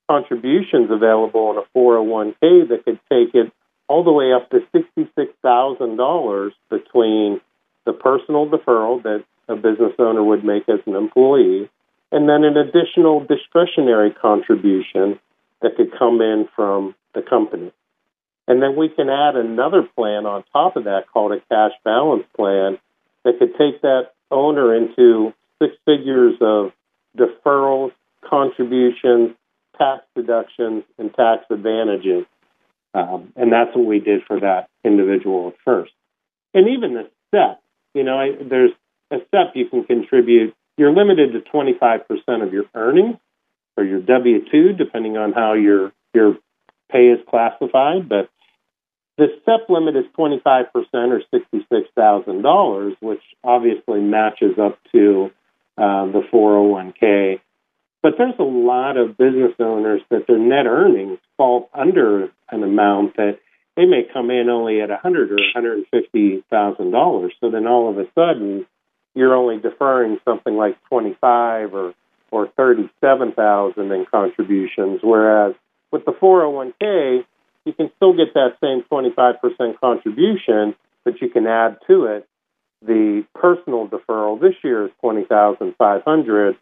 [0.08, 3.52] contributions available in a 401k that could take it
[3.88, 7.40] all the way up to $66,000 between
[7.86, 11.68] the personal deferral that a business owner would make as an employee
[12.12, 15.18] and then an additional discretionary contribution
[15.62, 17.72] that could come in from the company.
[18.48, 22.24] And then we can add another plan on top of that called a cash balance
[22.36, 22.78] plan
[23.24, 26.72] that could take that owner into six figures of
[27.16, 27.92] deferrals,
[28.24, 29.34] contributions,
[29.78, 32.26] tax deductions, and tax advantages.
[32.92, 35.92] Um, and that's what we did for that individual at first.
[36.54, 37.60] And even the SEP,
[37.94, 38.72] you know, I, there's
[39.10, 40.54] a SEP you can contribute.
[40.76, 42.02] You're limited to 25%
[42.42, 43.16] of your earnings
[43.76, 46.36] or your W 2, depending on how your, your
[46.90, 48.08] pay is classified.
[48.08, 48.28] But
[49.18, 55.30] the SEP limit is 25% or $66,000, which obviously matches up to
[55.76, 57.40] uh, the 401k.
[58.02, 63.16] But there's a lot of business owners that their net earnings fall under an amount
[63.16, 63.38] that
[63.76, 67.32] they may come in only at a hundred or hundred and fifty thousand dollars.
[67.40, 68.66] So then all of a sudden,
[69.14, 71.94] you're only deferring something like twenty five or
[72.30, 75.54] or thirty seven thousand in contributions, whereas
[75.90, 77.24] with the 401k,
[77.64, 82.26] you can still get that same 25% contribution, but you can add to it
[82.82, 84.40] the personal deferral.
[84.40, 86.56] This year is 20,500.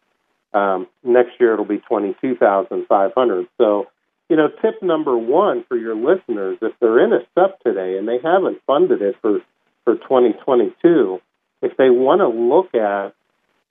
[0.58, 3.48] Um, next year it'll be 22,500.
[3.58, 3.86] So,
[4.28, 8.08] you know, tip number one for your listeners, if they're in a SEP today and
[8.08, 9.40] they haven't funded it for,
[9.84, 11.20] for 2022,
[11.62, 13.14] if they want to look at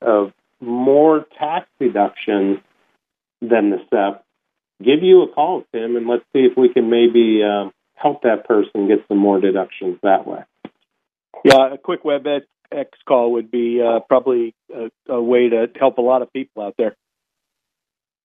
[0.06, 2.58] uh, more tax deductions
[3.40, 4.24] than the SEP,
[4.82, 8.46] give you a call, Tim, and let's see if we can maybe uh, help that
[8.46, 10.40] person get some more deductions that way.
[11.44, 12.42] Yeah, a quick WebEx
[13.06, 16.74] call would be uh, probably a, a, way to help a lot of people out
[16.78, 16.96] there.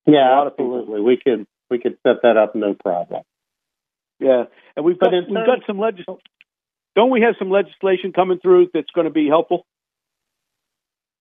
[0.05, 1.01] Yeah, absolutely.
[1.01, 3.23] We could we could set that up, no problem.
[4.19, 6.05] Yeah, and we've got we've got some legis-
[6.95, 9.65] Don't we have some legislation coming through that's going to be helpful?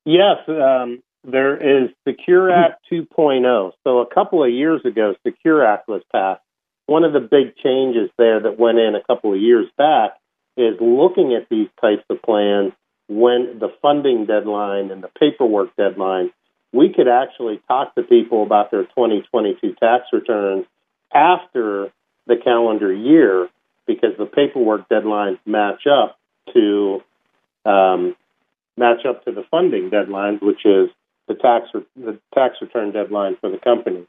[0.05, 3.73] Yes, um, there is Secure Act 2.0.
[3.85, 6.41] So a couple of years ago, Secure Act was passed.
[6.87, 10.15] One of the big changes there that went in a couple of years back
[10.57, 12.73] is looking at these types of plans
[13.19, 16.31] when the funding deadline and the paperwork deadline.
[16.73, 20.65] We could actually talk to people about their 2022 tax returns
[21.13, 21.93] after
[22.27, 23.49] the calendar year
[23.87, 26.19] because the paperwork deadlines match up
[26.55, 27.03] to
[27.67, 28.17] um,
[28.77, 30.89] match up to the funding deadlines, which is
[31.29, 34.07] the tax re- the tax return deadline for the company.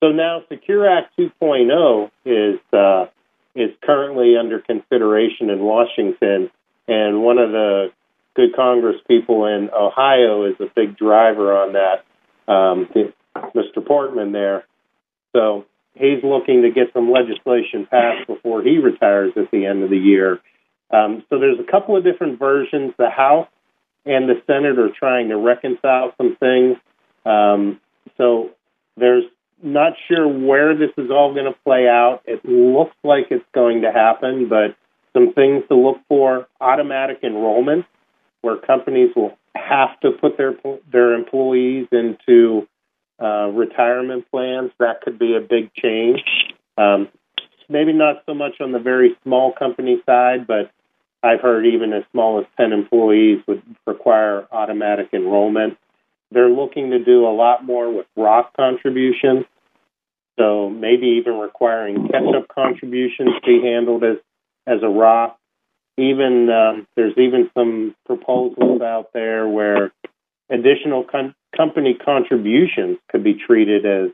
[0.00, 3.06] So now Secure Act 2.0 is uh,
[3.54, 6.50] is currently under consideration in Washington,
[6.86, 7.90] and one of the
[8.34, 12.04] good Congress people in Ohio is a big driver on that,
[12.52, 12.88] um,
[13.54, 13.84] Mr.
[13.84, 14.64] Portman there.
[15.34, 19.90] So he's looking to get some legislation passed before he retires at the end of
[19.90, 20.40] the year.
[20.90, 22.94] Um, so there's a couple of different versions.
[22.98, 23.48] The House
[24.06, 26.76] and the Senate are trying to reconcile some things.
[27.26, 27.80] Um,
[28.16, 28.50] so
[28.96, 29.24] there's
[29.62, 32.22] not sure where this is all going to play out.
[32.24, 34.76] It looks like it's going to happen, but
[35.12, 37.84] some things to look for: automatic enrollment,
[38.42, 40.54] where companies will have to put their
[40.90, 42.66] their employees into
[43.20, 44.70] uh, retirement plans.
[44.78, 46.22] That could be a big change.
[46.76, 47.08] Um,
[47.68, 50.70] maybe not so much on the very small company side, but
[51.22, 55.76] I've heard even as small as 10 employees would require automatic enrollment.
[56.30, 59.44] They're looking to do a lot more with Roth contributions.
[60.38, 64.18] So maybe even requiring catch-up contributions be handled as,
[64.66, 65.34] as a Roth.
[65.98, 69.92] Even um, there's even some proposals out there where
[70.48, 74.10] additional con- company contributions could be treated as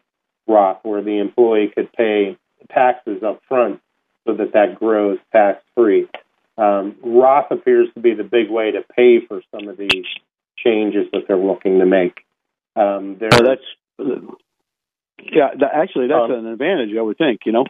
[0.49, 2.39] Roth, where the employee could pay
[2.73, 3.81] taxes up front
[4.27, 6.09] so that that grows tax free.
[6.57, 10.07] Um, Roth appears to be the big way to pay for some of these
[10.57, 12.21] changes that they're looking to make.
[12.77, 14.09] Um, well, that's
[15.19, 15.49] yeah.
[15.73, 17.41] actually, that's um, an advantage, I would think.
[17.45, 17.65] You know.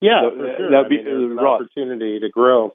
[0.00, 0.70] Yeah, so, sure.
[0.70, 2.74] that'd be I mean, an opportunity to grow.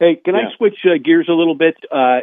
[0.00, 0.48] Hey, can yeah.
[0.52, 1.76] I switch uh, gears a little bit?
[1.90, 2.20] Uh,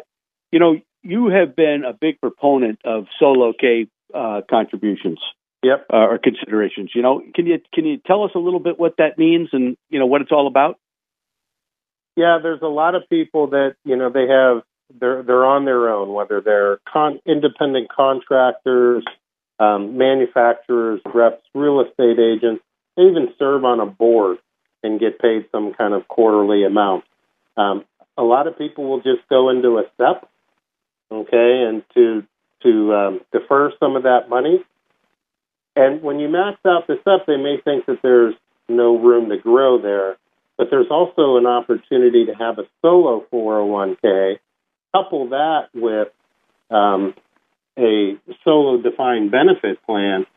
[0.51, 5.19] you know, you have been a big proponent of solo K uh, contributions.
[5.63, 5.87] Yep.
[5.93, 6.91] Uh, or considerations.
[6.95, 9.77] You know, can you can you tell us a little bit what that means and
[9.89, 10.79] you know what it's all about?
[12.15, 14.63] Yeah, there's a lot of people that you know they have
[14.99, 19.05] they're they're on their own, whether they're con- independent contractors,
[19.59, 22.63] um, manufacturers, reps, real estate agents.
[23.01, 24.37] They even serve on a board
[24.83, 27.03] and get paid some kind of quarterly amount.
[27.57, 27.83] Um,
[28.15, 30.29] a lot of people will just go into a SEP,
[31.11, 32.23] okay, and to
[32.61, 34.63] to um, defer some of that money.
[35.75, 38.35] And when you max out the SEP, they may think that there's
[38.69, 40.17] no room to grow there,
[40.57, 44.37] but there's also an opportunity to have a solo 401k.
[44.93, 46.09] Couple that with
[46.69, 47.15] um,
[47.79, 50.27] a solo defined benefit plan.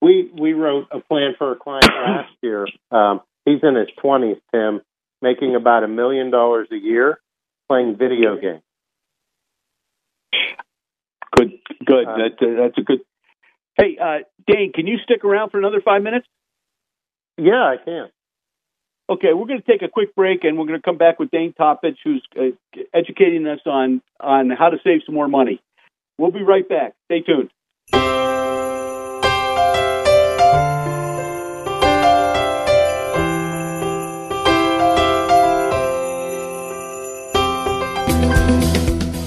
[0.00, 2.66] We we wrote a plan for a client last year.
[2.90, 4.80] Um, he's in his 20s, Tim,
[5.20, 7.18] making about a million dollars a year
[7.68, 8.62] playing video games.
[11.36, 11.52] Good,
[11.84, 12.06] good.
[12.06, 13.00] Uh, that, uh, that's a good.
[13.76, 16.26] Hey, uh, Dane, can you stick around for another five minutes?
[17.36, 18.08] Yeah, I can.
[19.10, 21.30] Okay, we're going to take a quick break, and we're going to come back with
[21.30, 25.60] Dane Toppich, who's uh, educating us on on how to save some more money.
[26.18, 26.94] We'll be right back.
[27.06, 27.50] Stay tuned.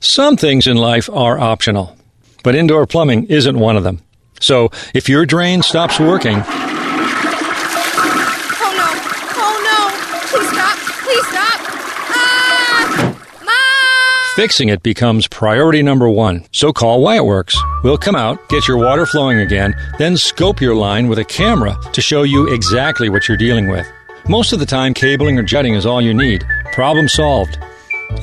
[0.00, 1.96] Some things in life are optional,
[2.44, 4.00] but indoor plumbing isn't one of them.
[4.38, 6.44] So if your drain stops working, Oh
[8.78, 8.86] no!
[9.34, 9.90] Oh no!
[10.30, 10.78] Please stop!
[11.02, 11.60] Please stop!
[12.14, 13.16] Ah!
[13.44, 14.36] Mom!
[14.36, 16.44] fixing it becomes priority number one.
[16.52, 17.56] So call Wyattworks.
[17.82, 21.76] We'll come out, get your water flowing again, then scope your line with a camera
[21.92, 23.90] to show you exactly what you're dealing with.
[24.28, 26.46] Most of the time, cabling or jutting is all you need.
[26.70, 27.58] Problem solved.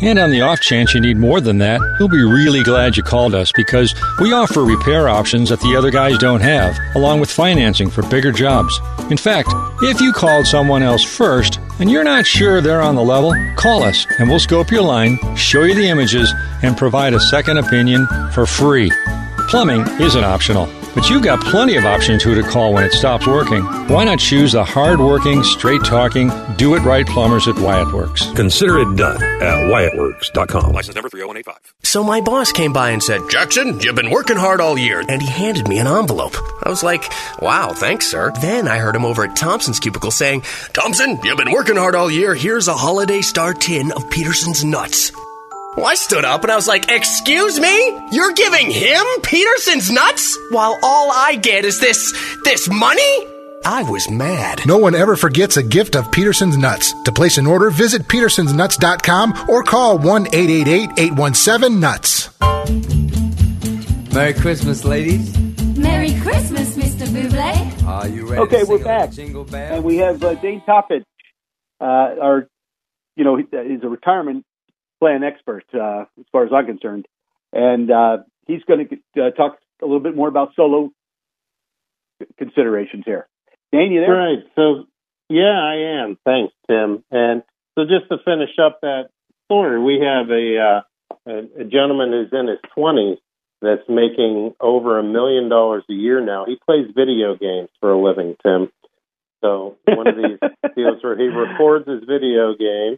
[0.01, 3.03] And on the off chance you need more than that, you'll be really glad you
[3.03, 7.31] called us because we offer repair options that the other guys don't have, along with
[7.31, 8.79] financing for bigger jobs.
[9.09, 9.49] In fact,
[9.81, 13.83] if you called someone else first and you're not sure they're on the level, call
[13.83, 18.07] us and we'll scope your line, show you the images, and provide a second opinion
[18.31, 18.91] for free.
[19.47, 23.27] Plumbing isn't optional, but you've got plenty of options who to call when it stops
[23.27, 23.63] working.
[23.87, 28.31] Why not choose the hard-working, straight-talking, do-it-right plumbers at Wyatt Works?
[28.31, 30.71] Consider it done at WyattWorks.com.
[30.71, 31.73] License number 30185.
[31.83, 35.03] So my boss came by and said, Jackson, you've been working hard all year.
[35.07, 36.35] And he handed me an envelope.
[36.63, 38.31] I was like, wow, thanks, sir.
[38.41, 40.41] Then I heard him over at Thompson's cubicle saying,
[40.73, 42.33] Thompson, you've been working hard all year.
[42.33, 45.11] Here's a holiday star tin of Peterson's nuts.
[45.77, 47.99] Well, I stood up and I was like, Excuse me?
[48.11, 50.37] You're giving him Peterson's nuts?
[50.51, 52.13] While all I get is this,
[52.45, 53.27] this money?
[53.65, 54.61] I was mad.
[54.65, 56.93] No one ever forgets a gift of Peterson's Nuts.
[57.05, 62.29] To place an order, visit petersonsnuts.com or call 1 888 817 Nuts.
[64.13, 65.35] Merry Christmas, ladies.
[65.77, 67.07] Merry Christmas, Mr.
[67.07, 67.87] Buble.
[67.87, 71.03] Are you ready Okay, to we're back, jingle and we have uh, Dane Toppich,
[71.81, 72.47] uh, our,
[73.15, 74.45] you know, he- he's a retirement
[74.99, 77.07] plan expert uh, as far as I'm concerned,
[77.53, 80.91] and uh, he's going to uh, talk a little bit more about solo
[82.37, 83.27] considerations here.
[83.71, 84.13] Dane, you there?
[84.13, 84.39] Right.
[84.55, 84.85] So,
[85.29, 86.17] yeah, I am.
[86.25, 87.03] Thanks, Tim.
[87.11, 87.43] And
[87.77, 89.09] so, just to finish up that
[89.45, 90.81] story, we have a uh,
[91.27, 93.17] a, a gentleman who's in his twenties
[93.61, 96.45] that's making over a million dollars a year now.
[96.45, 98.69] He plays video games for a living, Tim.
[99.43, 100.39] So one of these
[100.75, 102.97] deals where he records his video game,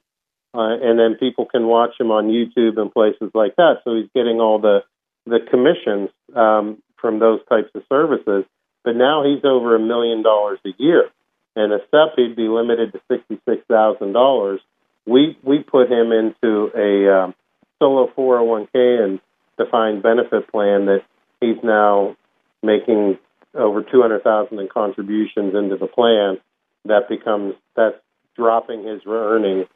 [0.58, 3.82] uh, and then people can watch him on YouTube and places like that.
[3.84, 4.84] So he's getting all the
[5.26, 8.46] the commissions um, from those types of services.
[8.84, 11.10] But now he's over a million dollars a year,
[11.56, 14.62] and a step he'd be limited to sixty six thousand dollars.
[15.06, 17.36] We we put him into a um,
[17.80, 19.20] solo four hundred one k and
[19.58, 21.04] defined benefit plan that
[21.40, 22.16] he's now
[22.64, 23.20] making
[23.54, 26.40] over two hundred thousand in contributions into the plan.
[26.86, 27.98] That becomes that's
[28.36, 29.68] dropping his earnings,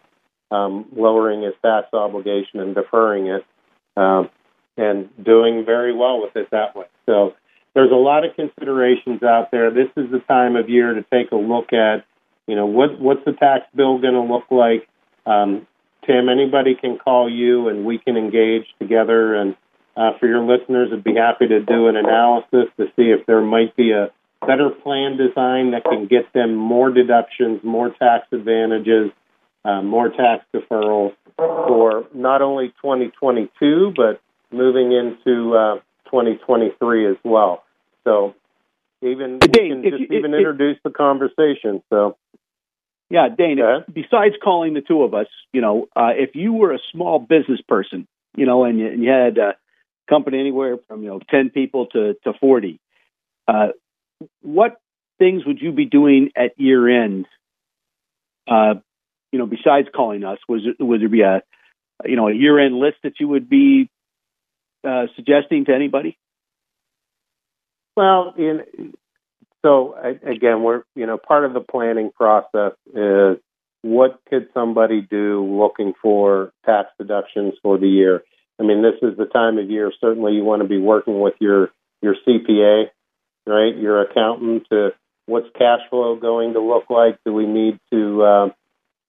[0.52, 3.46] um, lowering his tax obligation, and deferring it,
[3.98, 4.30] um,
[4.78, 6.86] and doing very well with it that way.
[7.06, 7.34] So
[7.74, 9.72] there's a lot of considerations out there.
[9.72, 12.06] This is the time of year to take a look at,
[12.48, 14.88] you know, what what's the tax bill going to look like.
[15.26, 15.68] Um,
[16.06, 19.36] Tim, anybody can call you, and we can engage together.
[19.36, 19.56] And
[19.96, 23.42] uh, for your listeners, I'd be happy to do an analysis to see if there
[23.42, 24.10] might be a
[24.46, 29.12] better plan design that can get them more deductions, more tax advantages,
[29.66, 37.64] uh, more tax deferrals for not only 2022 but moving into uh, 2023 as well.
[38.04, 38.36] So
[39.02, 41.82] even can just you- even if- introduce the conversation.
[41.90, 42.18] So
[43.10, 43.60] Yeah, Dane.
[43.92, 47.60] Besides calling the two of us, you know, uh, if you were a small business
[47.68, 48.08] person,
[48.38, 49.56] you know, and you, and you had a
[50.10, 52.80] company anywhere from you know ten people to to forty,
[53.48, 53.70] uh,
[54.42, 54.80] what
[55.20, 57.26] things would you be doing at year end?
[59.32, 61.42] You know, besides calling us, was would there be a
[62.06, 63.90] you know a year end list that you would be
[64.88, 66.18] uh, suggesting to anybody?
[67.96, 68.94] Well, in,
[69.64, 73.38] so again, we're you know part of the planning process is
[73.84, 78.24] what could somebody do looking for tax deductions for the year.
[78.60, 79.92] I mean, this is the time of year.
[80.00, 81.72] Certainly, you want to be working with your
[82.02, 82.86] your CPA,
[83.48, 83.76] right?
[83.76, 84.92] Your accountant to
[85.26, 87.18] what's cash flow going to look like?
[87.26, 88.50] Do we need to uh,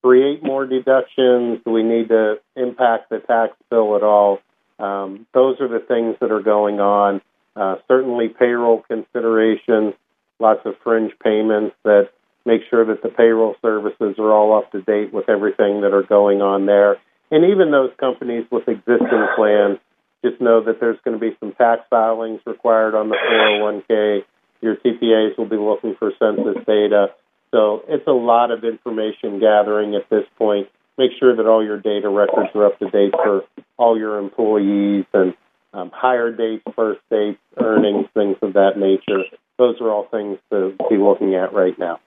[0.03, 1.61] create more deductions?
[1.65, 4.41] Do we need to impact the tax bill at all?
[4.79, 7.21] Um, those are the things that are going on.
[7.55, 9.95] Uh, certainly, payroll considerations,
[10.41, 12.11] lots of fringe payments that
[12.45, 16.03] make sure that the payroll services are all up to date with everything that are
[16.03, 16.97] going on there.
[17.31, 19.79] And even those companies with existing plans,
[20.25, 24.25] just know that there's going to be some tax filings required on the 401k.
[24.61, 27.09] Your CPAs will be looking for census data.
[27.53, 30.69] So it's a lot of information gathering at this point.
[30.99, 33.43] Make sure that all your data records are up to date for
[33.77, 35.35] all your employees and
[35.75, 39.23] um, hire dates, first dates, earnings, things of that nature.
[39.59, 42.01] Those are all things to be looking at right now.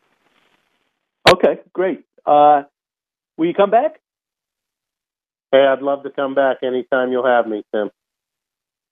[1.28, 2.04] Okay, great.
[2.26, 2.64] Uh,
[3.38, 4.00] will you come back?
[5.52, 7.89] Hey, I'd love to come back anytime you'll have me, Tim.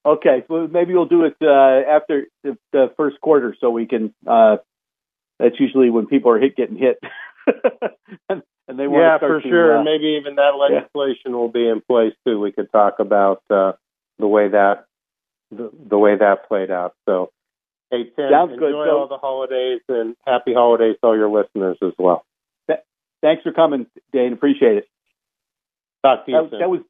[0.06, 4.14] Okay, well, maybe we'll do it uh, after the, the, first quarter, so we can.
[4.28, 4.58] Uh,
[5.40, 7.00] that's usually when people are hit getting hit,
[8.30, 9.84] and, and, they want yeah, for sure.
[9.84, 11.36] Maybe even that legislation yeah.
[11.36, 12.40] will be in place too.
[12.40, 13.74] We could talk about uh,
[14.20, 14.86] the way that
[15.52, 16.94] the, the, way that played out.
[17.06, 17.32] So,
[17.92, 18.90] hey Tim, Sounds enjoy good.
[18.90, 22.26] all the holidays and happy holidays to all your listeners as well.
[22.68, 22.80] Th-
[23.22, 24.34] thanks for coming, Dane.
[24.34, 24.88] Appreciate it.
[26.04, 26.60] Talk to you that, soon.
[26.60, 26.82] That was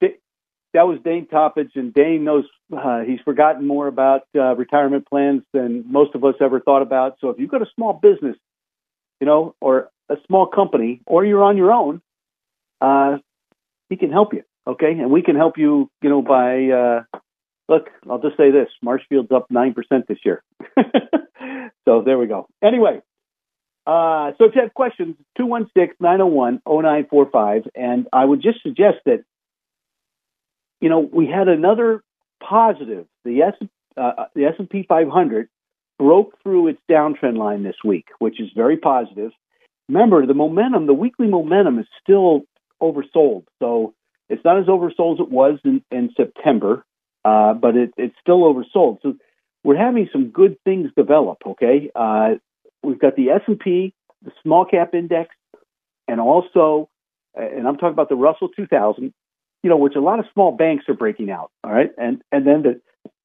[0.73, 2.45] that was Dane Toppage, and Dane knows
[2.75, 7.17] uh, he's forgotten more about uh, retirement plans than most of us ever thought about.
[7.21, 8.35] So if you've got a small business,
[9.19, 12.01] you know, or a small company, or you're on your own,
[12.81, 13.17] uh,
[13.89, 14.43] he can help you.
[14.65, 15.89] Okay, and we can help you.
[16.01, 17.19] You know, by uh,
[17.67, 20.43] look, I'll just say this: Marshfield's up nine percent this year.
[21.85, 22.47] so there we go.
[22.63, 23.01] Anyway,
[23.85, 27.67] uh, so if you have questions, 216-901-0945.
[27.75, 29.25] And I would just suggest that,
[30.83, 32.03] you know, we had another
[32.45, 33.05] positive.
[33.23, 33.53] The S,
[33.95, 35.47] uh, the S&P 500
[35.97, 39.31] broke through its downtrend line this week, which is very positive.
[39.87, 42.41] Remember, the momentum, the weekly momentum is still
[42.81, 43.45] oversold.
[43.59, 43.93] So
[44.27, 46.83] it's not as oversold as it was in, in September,
[47.23, 49.01] uh, but it, it's still oversold.
[49.03, 49.15] So
[49.63, 51.91] we're having some good things develop, okay?
[51.95, 52.31] Uh,
[52.83, 55.33] we've got the S&P, the small cap index,
[56.09, 56.89] and also,
[57.35, 59.13] and I'm talking about the Russell 2000,
[59.63, 61.51] you know, which a lot of small banks are breaking out.
[61.63, 62.81] All right, and and then the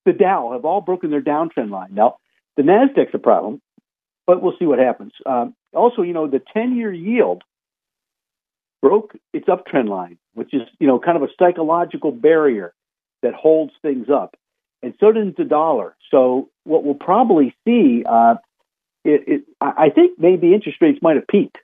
[0.06, 1.90] the Dow have all broken their downtrend line.
[1.92, 2.16] Now,
[2.56, 3.60] the Nasdaq's a problem,
[4.26, 5.12] but we'll see what happens.
[5.26, 7.42] Um, also, you know, the 10-year yield
[8.80, 12.72] broke its uptrend line, which is you know kind of a psychological barrier
[13.22, 14.36] that holds things up,
[14.82, 15.96] and so did the dollar.
[16.10, 18.04] So what we'll probably see.
[18.08, 18.36] Uh,
[19.04, 21.56] it, it, I think maybe interest rates might have peaked.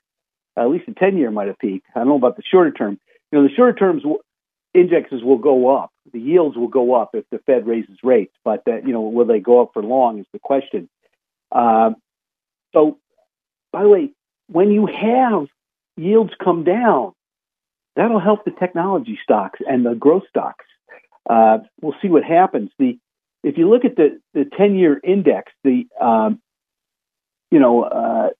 [0.57, 1.87] At least the 10 year might have peaked.
[1.95, 2.99] I don't know about the shorter term.
[3.31, 4.03] You know, the shorter terms
[4.75, 5.91] indexes will go up.
[6.12, 9.25] The yields will go up if the Fed raises rates, but that, you know, will
[9.25, 10.89] they go up for long is the question.
[11.51, 11.93] Uh,
[12.72, 12.99] so,
[13.72, 14.11] by the way,
[14.49, 15.47] when you have
[15.97, 17.12] yields come down,
[17.97, 20.64] that'll help the technology stocks and the growth stocks.
[21.29, 22.70] Uh, we'll see what happens.
[22.79, 22.99] The
[23.43, 26.41] if you look at the the ten year index, the um,
[27.51, 28.31] you know, uh,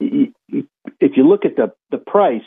[0.00, 2.42] if you look at the, the price,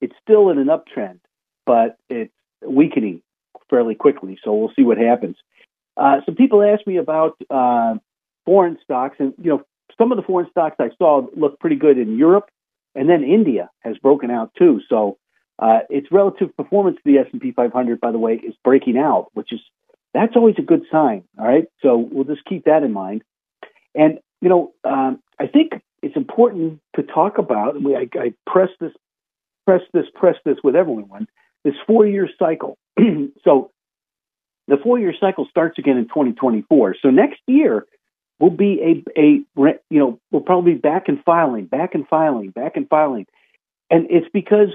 [0.00, 1.20] it's still in an uptrend,
[1.66, 2.32] but it's
[2.64, 3.22] weakening
[3.70, 4.38] fairly quickly.
[4.44, 5.36] So we'll see what happens.
[5.96, 7.94] Uh, some people asked me about uh,
[8.44, 9.62] foreign stocks, and you know,
[9.96, 12.48] some of the foreign stocks I saw look pretty good in Europe,
[12.94, 14.80] and then India has broken out too.
[14.88, 15.18] So
[15.58, 18.98] uh, its relative performance to the S and P 500, by the way, is breaking
[18.98, 19.60] out, which is
[20.12, 21.24] that's always a good sign.
[21.38, 23.22] All right, so we'll just keep that in mind.
[23.94, 27.76] And you know, um, I think it's important to talk about.
[27.76, 28.92] And we, I, I press this,
[29.64, 31.28] press this, press this with everyone.
[31.64, 32.76] This four-year cycle.
[33.44, 33.70] so
[34.68, 36.96] the four-year cycle starts again in 2024.
[37.02, 37.86] So next year
[38.38, 39.44] will be a a
[39.90, 43.26] you know we'll probably be back and filing, back and filing, back and filing,
[43.90, 44.68] and it's because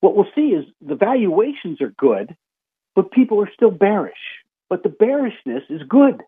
[0.00, 2.36] what we'll see is the valuations are good,
[2.94, 4.14] but people are still bearish.
[4.68, 6.22] But the bearishness is good.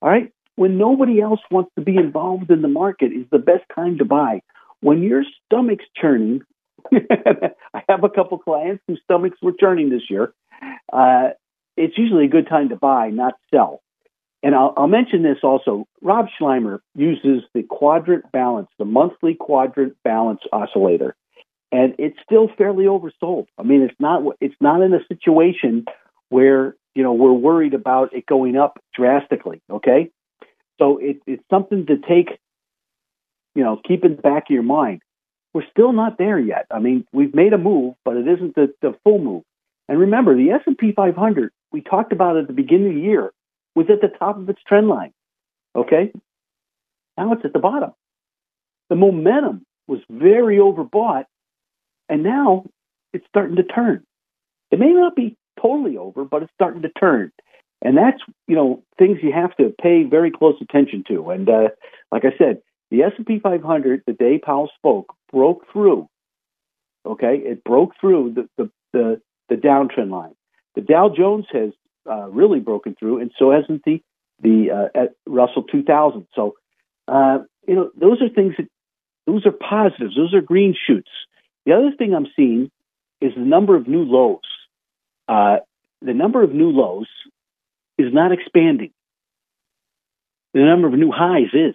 [0.00, 3.64] All right when nobody else wants to be involved in the market is the best
[3.74, 4.40] time to buy.
[4.80, 6.42] When your stomach's churning,
[6.92, 10.34] I have a couple clients whose stomachs were churning this year.
[10.92, 11.30] Uh,
[11.76, 13.80] it's usually a good time to buy, not sell.
[14.42, 15.86] And I'll, I'll mention this also.
[16.02, 21.16] Rob Sluymer uses the quadrant balance, the monthly quadrant balance oscillator,
[21.72, 23.46] and it's still fairly oversold.
[23.58, 25.86] I mean, it's not it's not in a situation
[26.28, 29.62] where you know we're worried about it going up drastically.
[29.70, 30.10] Okay,
[30.78, 32.38] so it, it's something to take,
[33.54, 35.02] you know, keep in the back of your mind.
[35.54, 36.66] We're still not there yet.
[36.70, 39.44] I mean, we've made a move, but it isn't the, the full move.
[39.88, 43.32] And remember, the S&P 500 we talked about at the beginning of the year
[43.74, 45.12] was at the top of its trend line.
[45.74, 46.12] Okay?
[47.18, 47.92] Now it's at the bottom.
[48.90, 51.24] The momentum was very overbought,
[52.08, 52.64] and now
[53.12, 54.04] it's starting to turn.
[54.70, 57.32] It may not be totally over, but it's starting to turn.
[57.82, 61.30] And that's, you know, things you have to pay very close attention to.
[61.30, 61.68] And uh,
[62.10, 66.08] like I said, the S&P 500, the day Powell spoke, broke through.
[67.06, 70.34] Okay, it broke through the the the, the downtrend line.
[70.74, 71.72] The Dow Jones has
[72.10, 74.00] uh, really broken through, and so hasn't the
[74.40, 76.26] the uh, Russell 2000.
[76.34, 76.54] So,
[77.08, 78.68] uh, you know, those are things that
[79.26, 80.16] those are positives.
[80.16, 81.10] Those are green shoots.
[81.66, 82.70] The other thing I'm seeing
[83.20, 84.40] is the number of new lows.
[85.28, 85.58] Uh,
[86.02, 87.08] the number of new lows
[87.98, 88.92] is not expanding.
[90.52, 91.74] The number of new highs is.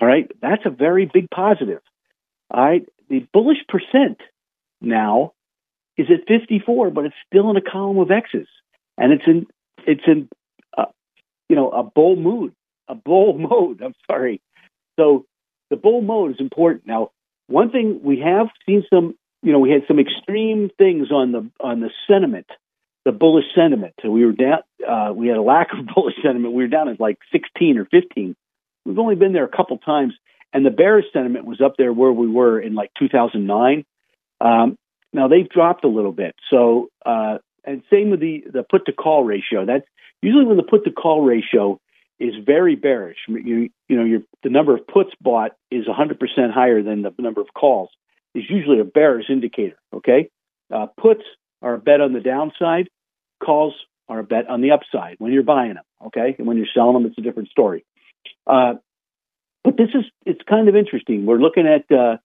[0.00, 1.80] All right, that's a very big positive.
[2.50, 4.20] All right, the bullish percent
[4.80, 5.32] now
[5.96, 8.46] is at 54, but it's still in a column of X's
[8.98, 9.46] and it's in
[9.86, 10.28] it's in
[10.76, 10.86] uh,
[11.48, 12.52] you know a bull mood,
[12.88, 13.82] a bull mode.
[13.82, 14.40] I'm sorry.
[14.98, 15.26] So
[15.70, 16.86] the bull mode is important.
[16.86, 17.10] Now,
[17.48, 21.50] one thing we have seen some, you know, we had some extreme things on the
[21.60, 22.46] on the sentiment,
[23.04, 23.94] the bullish sentiment.
[24.02, 24.60] So we were down.
[24.86, 26.54] Uh, we had a lack of bullish sentiment.
[26.54, 28.36] We were down at like 16 or 15.
[28.86, 30.14] We've only been there a couple times,
[30.52, 33.84] and the bearish sentiment was up there where we were in like 2009.
[34.40, 34.78] Um,
[35.12, 36.34] now they've dropped a little bit.
[36.50, 39.66] So uh, and same with the the put to call ratio.
[39.66, 39.86] That's
[40.22, 41.80] usually when the put to call ratio
[42.18, 43.18] is very bearish.
[43.28, 47.40] You you know your the number of puts bought is 100% higher than the number
[47.40, 47.90] of calls.
[48.34, 49.76] Is usually a bearish indicator.
[49.94, 50.30] Okay,
[50.72, 51.22] uh, puts
[51.62, 52.88] are a bet on the downside.
[53.42, 53.74] Calls
[54.08, 55.84] are a bet on the upside when you're buying them.
[56.06, 57.84] Okay, and when you're selling them, it's a different story.
[58.46, 58.74] Uh,
[59.64, 61.26] but this is it's kind of interesting.
[61.26, 62.18] We're looking at uh,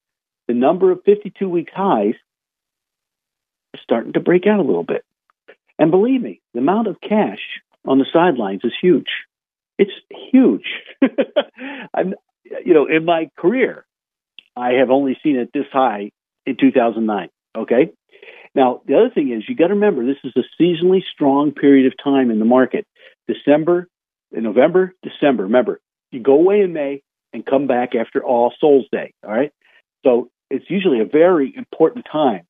[0.47, 2.15] the number of 52 week highs
[3.83, 5.03] starting to break out a little bit.
[5.79, 7.39] And believe me, the amount of cash
[7.87, 9.07] on the sidelines is huge.
[9.77, 9.91] It's
[10.31, 10.65] huge.
[11.93, 13.85] I'm, you know, in my career,
[14.55, 16.11] I have only seen it this high
[16.45, 17.29] in 2009.
[17.57, 17.91] Okay.
[18.53, 21.87] Now, the other thing is you got to remember this is a seasonally strong period
[21.87, 22.85] of time in the market.
[23.27, 23.87] December,
[24.31, 25.43] November, December.
[25.43, 25.79] Remember,
[26.11, 27.01] you go away in May
[27.33, 29.13] and come back after All Souls Day.
[29.23, 29.51] All right.
[30.03, 32.45] So it's usually a very important time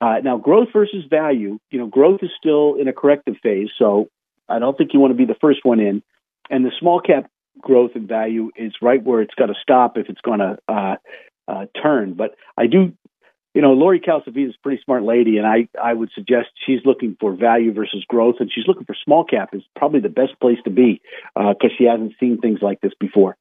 [0.00, 4.08] uh, now, growth versus value, you know, growth is still in a corrective phase, so
[4.48, 6.02] I don't think you want to be the first one in.
[6.50, 7.28] And the small cap
[7.60, 10.96] growth and value is right where it's got to stop if it's going to uh,
[11.48, 12.14] uh, turn.
[12.14, 12.92] But I do,
[13.58, 16.78] you know, Lori Calvasina is a pretty smart lady, and I, I would suggest she's
[16.84, 20.38] looking for value versus growth, and she's looking for small cap is probably the best
[20.40, 21.02] place to be
[21.34, 23.36] because uh, she hasn't seen things like this before.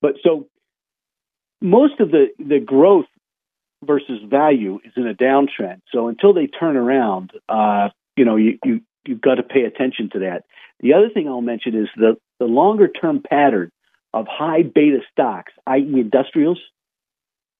[0.00, 0.46] But so
[1.60, 3.06] most of the the growth
[3.84, 5.80] versus value is in a downtrend.
[5.92, 10.10] So until they turn around, uh, you know, you, you you've got to pay attention
[10.12, 10.44] to that.
[10.78, 13.72] The other thing I'll mention is the the longer term pattern
[14.14, 16.60] of high beta stocks, i.e., industrials,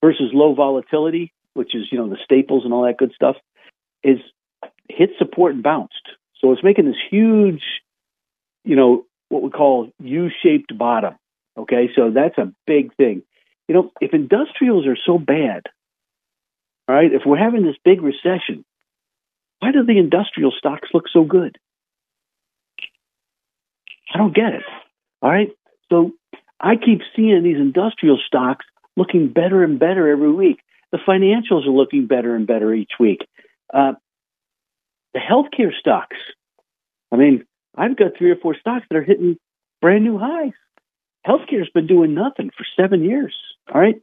[0.00, 3.36] versus low volatility, which is you know the staples and all that good stuff,
[4.02, 4.18] is
[4.88, 5.94] hit support and bounced.
[6.40, 7.62] So it's making this huge,
[8.64, 11.14] you know, what we call U-shaped bottom.
[11.56, 13.22] Okay, so that's a big thing.
[13.68, 15.62] You know, if industrials are so bad,
[16.88, 18.64] all right, if we're having this big recession,
[19.58, 21.58] why do the industrial stocks look so good?
[24.14, 24.62] I don't get it.
[25.22, 25.50] All right,
[25.90, 26.12] so
[26.60, 30.60] I keep seeing these industrial stocks looking better and better every week.
[30.92, 33.26] The financials are looking better and better each week.
[33.72, 33.92] Uh,
[35.14, 36.16] the healthcare stocks,
[37.12, 37.44] I mean,
[37.76, 39.36] I've got three or four stocks that are hitting
[39.80, 40.52] brand new highs.
[41.26, 43.34] Healthcare's been doing nothing for seven years.
[43.72, 43.96] All right.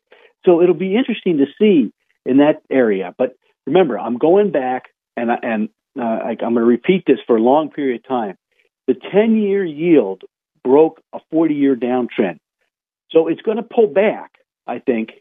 [0.45, 1.93] So it'll be interesting to see
[2.25, 3.13] in that area.
[3.17, 3.33] But
[3.65, 7.41] remember, I'm going back and and uh, I, I'm going to repeat this for a
[7.41, 8.35] long period of time.
[8.87, 10.23] The 10 year yield
[10.63, 12.39] broke a 40 year downtrend.
[13.11, 14.31] So it's going to pull back,
[14.65, 15.11] I think,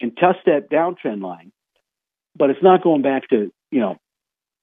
[0.00, 1.52] and test that downtrend line.
[2.36, 3.96] But it's not going back to, you know,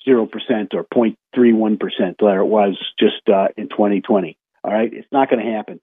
[0.07, 0.29] 0%
[0.73, 4.37] or 0.31% where it was just uh, in 2020.
[4.63, 4.93] All right.
[4.93, 5.79] It's not going to happen.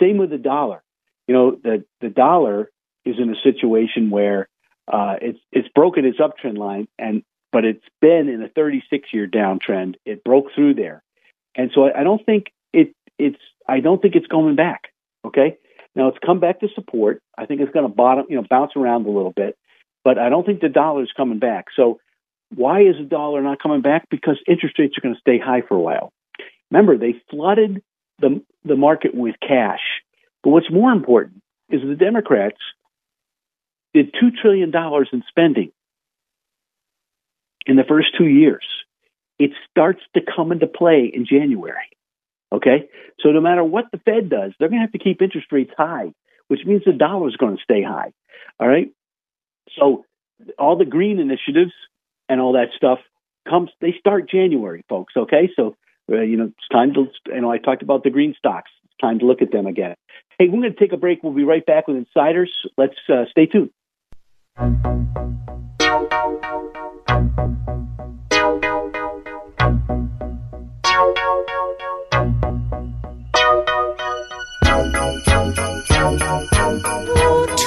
[0.00, 0.82] Same with the dollar.
[1.26, 2.70] You know, the, the dollar
[3.04, 4.48] is in a situation where
[4.90, 9.26] Uh, it's it's broken its uptrend line, and but it's been in a 36 year
[9.28, 9.96] downtrend.
[10.06, 11.02] It broke through there,
[11.54, 14.88] and so I, I don't think it it's I don't think it's going back.
[15.26, 15.58] Okay,
[15.94, 17.22] now it's come back to support.
[17.36, 19.56] I think it's going to bottom, you know, bounce around a little bit,
[20.04, 21.66] but I don't think the dollar is coming back.
[21.74, 22.00] So
[22.54, 24.08] why is the dollar not coming back?
[24.10, 26.12] Because interest rates are going to stay high for a while.
[26.70, 27.82] Remember, they flooded
[28.20, 29.80] the the market with cash.
[30.42, 32.58] But what's more important is the Democrats
[33.94, 35.72] did two trillion dollars in spending
[37.66, 38.64] in the first two years.
[39.38, 41.88] It starts to come into play in January.
[42.52, 42.88] Okay?
[43.20, 45.72] So no matter what the Fed does, they're going to have to keep interest rates
[45.76, 46.12] high,
[46.48, 48.12] which means the dollar is going to stay high.
[48.58, 48.90] All right?
[49.78, 50.04] So
[50.58, 51.72] all the green initiatives
[52.28, 52.98] and all that stuff
[53.48, 55.50] comes they start January, folks, okay?
[55.56, 55.74] So
[56.10, 58.70] uh, you know, it's time to you know, I talked about the green stocks.
[58.84, 59.94] It's time to look at them again.
[60.38, 61.22] Hey, we're going to take a break.
[61.22, 62.52] We'll be right back with insiders.
[62.76, 63.70] Let's uh, stay tuned.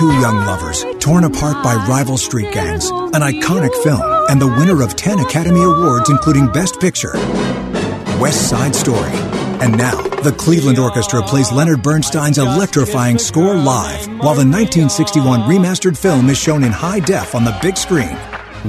[0.02, 4.82] Two young lovers torn apart by rival street gangs, an iconic film, and the winner
[4.82, 7.14] of 10 Academy Awards, including Best Picture.
[8.20, 9.12] West Side Story.
[9.62, 15.96] And now, the Cleveland Orchestra plays Leonard Bernstein's electrifying score live, while the 1961 remastered
[15.96, 18.18] film is shown in high def on the big screen.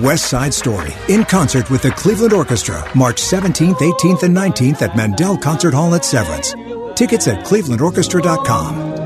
[0.02, 4.94] West Side Story, in concert with the Cleveland Orchestra, March 17th, 18th, and 19th at
[4.98, 6.52] Mandel Concert Hall at Severance.
[6.94, 9.01] Tickets at clevelandorchestra.com.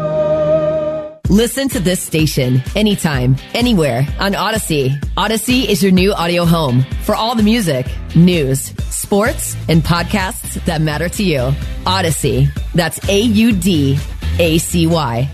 [1.28, 4.96] Listen to this station anytime, anywhere on Audacy.
[5.16, 10.80] Audacy is your new audio home for all the music, news, sports, and podcasts that
[10.80, 11.40] matter to you.
[11.82, 12.48] Audacy.
[12.74, 13.98] That's A U D
[14.38, 15.28] A C Y.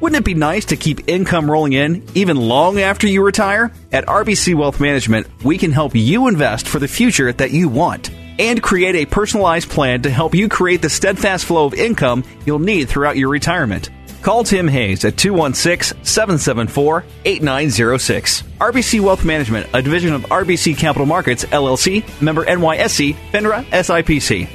[0.00, 3.72] Wouldn't it be nice to keep income rolling in even long after you retire?
[3.90, 8.10] At RBC Wealth Management, we can help you invest for the future that you want
[8.38, 12.58] and create a personalized plan to help you create the steadfast flow of income you'll
[12.58, 13.90] need throughout your retirement.
[14.22, 18.42] Call Tim Hayes at 216 774 8906.
[18.58, 24.48] RBC Wealth Management, a division of RBC Capital Markets, LLC, member NYSE, FINRA, SIPC.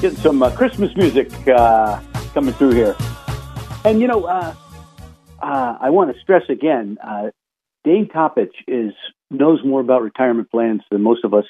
[0.00, 2.00] Getting some uh, Christmas music uh,
[2.34, 2.94] coming through here.
[3.84, 4.54] And, you know, uh,
[5.46, 7.30] uh, I want to stress again, uh,
[7.84, 8.92] Dane Toppich is
[9.30, 11.44] knows more about retirement plans than most of us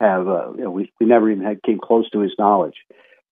[0.00, 0.28] have.
[0.28, 2.76] Uh, you know, we, we never even had, came close to his knowledge.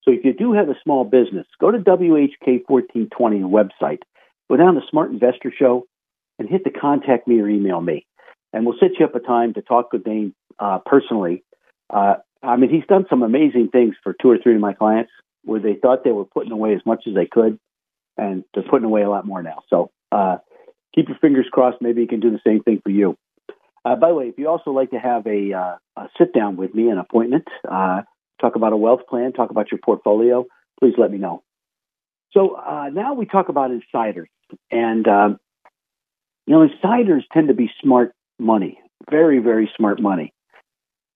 [0.03, 4.01] So if you do have a small business, go to WHK 1420 website,
[4.51, 5.87] go down to Smart Investor Show,
[6.39, 8.05] and hit the contact me or email me,
[8.53, 11.45] and we'll set you up a time to talk with Dane uh, personally.
[11.89, 15.13] Uh, I mean, he's done some amazing things for two or three of my clients
[15.45, 17.61] where they thought they were putting away as much as they could,
[18.23, 19.59] and they're putting away a lot more now.
[19.69, 20.39] So uh,
[20.95, 21.79] keep your fingers crossed.
[21.81, 23.17] Maybe he can do the same thing for you.
[23.85, 26.57] Uh, by the way, if you also like to have a, uh, a sit down
[26.57, 28.03] with me, an appointment, uh,
[28.41, 30.45] talk about a wealth plan, talk about your portfolio,
[30.81, 31.43] please let me know.
[32.33, 34.29] So uh, now we talk about insiders,
[34.71, 35.39] and um,
[36.47, 38.79] you know, insiders tend to be smart money,
[39.11, 40.33] very, very smart money.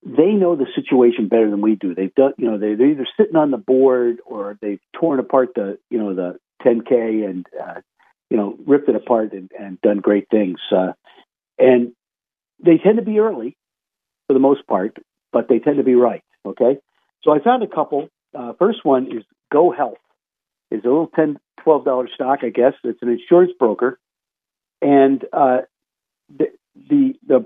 [0.05, 1.95] They know the situation better than we do.
[1.95, 5.79] They've done, you know, they're either sitting on the board or they've torn apart the,
[5.89, 6.37] you know, the
[6.67, 7.81] 10K and uh,
[8.29, 10.59] you know, ripped it apart and, and done great things.
[10.71, 10.93] Uh,
[11.57, 11.93] and
[12.63, 13.55] they tend to be early
[14.27, 14.97] for the most part,
[15.31, 16.23] but they tend to be right.
[16.45, 16.77] Okay.
[17.23, 18.09] So I found a couple.
[18.37, 19.95] Uh, first one is GoHealth.
[20.69, 22.73] It's a little $10, $12 stock, I guess.
[22.83, 23.99] It's an insurance broker.
[24.81, 25.59] And uh,
[26.29, 26.47] the,
[26.89, 27.45] the, the,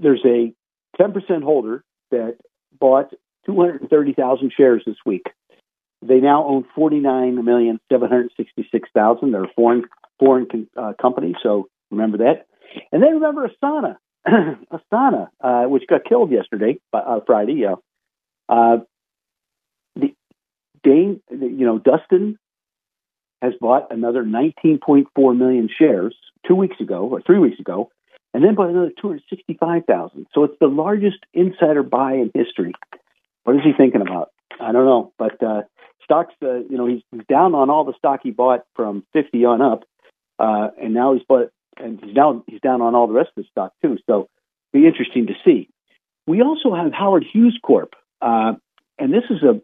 [0.00, 0.54] there's a
[1.00, 2.36] 10% holder that
[2.78, 3.12] bought
[3.46, 5.26] 230,000 shares this week.
[6.02, 9.32] They now own 49,766,000.
[9.32, 9.84] They're a foreign
[10.18, 12.46] foreign uh, company, so remember that.
[12.90, 13.96] And then remember Asana,
[14.92, 17.54] Asana, uh, which got killed yesterday, uh, Friday.
[17.54, 17.76] Yeah,
[18.48, 18.78] uh,
[19.96, 20.14] the
[20.82, 22.38] Dane, you know, Dustin
[23.40, 26.14] has bought another 19.4 million shares
[26.46, 27.90] two weeks ago or three weeks ago,
[28.34, 30.26] and then bought another 265,000.
[30.34, 32.72] So it's the largest insider buy in history.
[33.44, 34.30] What is he thinking about?
[34.62, 35.62] I don't know, but uh,
[36.04, 39.44] stocks, uh, you know, he's, he's down on all the stock he bought from 50
[39.44, 39.84] on up,
[40.38, 43.44] uh, and now he's bought and he's now he's down on all the rest of
[43.44, 43.96] the stock too.
[44.06, 44.28] So
[44.72, 45.68] be interesting to see.
[46.26, 48.52] We also have Howard Hughes Corp, uh,
[48.98, 49.60] and this is a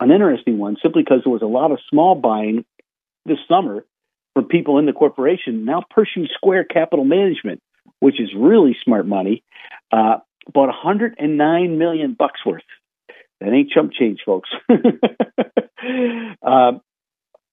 [0.00, 2.64] an interesting one simply because there was a lot of small buying
[3.24, 3.84] this summer
[4.34, 5.64] from people in the corporation.
[5.64, 7.60] Now Pershing Square Capital Management,
[8.00, 9.44] which is really smart money,
[9.92, 10.18] uh,
[10.52, 12.62] bought 109 million bucks worth.
[13.42, 14.48] That ain't chump change, folks.
[16.42, 16.80] um,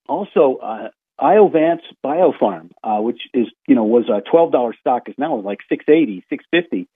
[0.08, 0.88] also, uh,
[1.20, 5.58] Iovance Biofarm, uh, which is you know was a twelve dollar stock, is now like
[5.68, 6.88] six eighty, six fifty.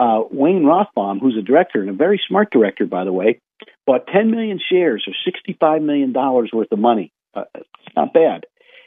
[0.00, 3.40] Uh, Wayne Rothbaum, who's a director and a very smart director, by the way,
[3.86, 7.12] bought 10 million shares or 65 million dollars worth of money.
[7.32, 8.44] Uh, it's not bad.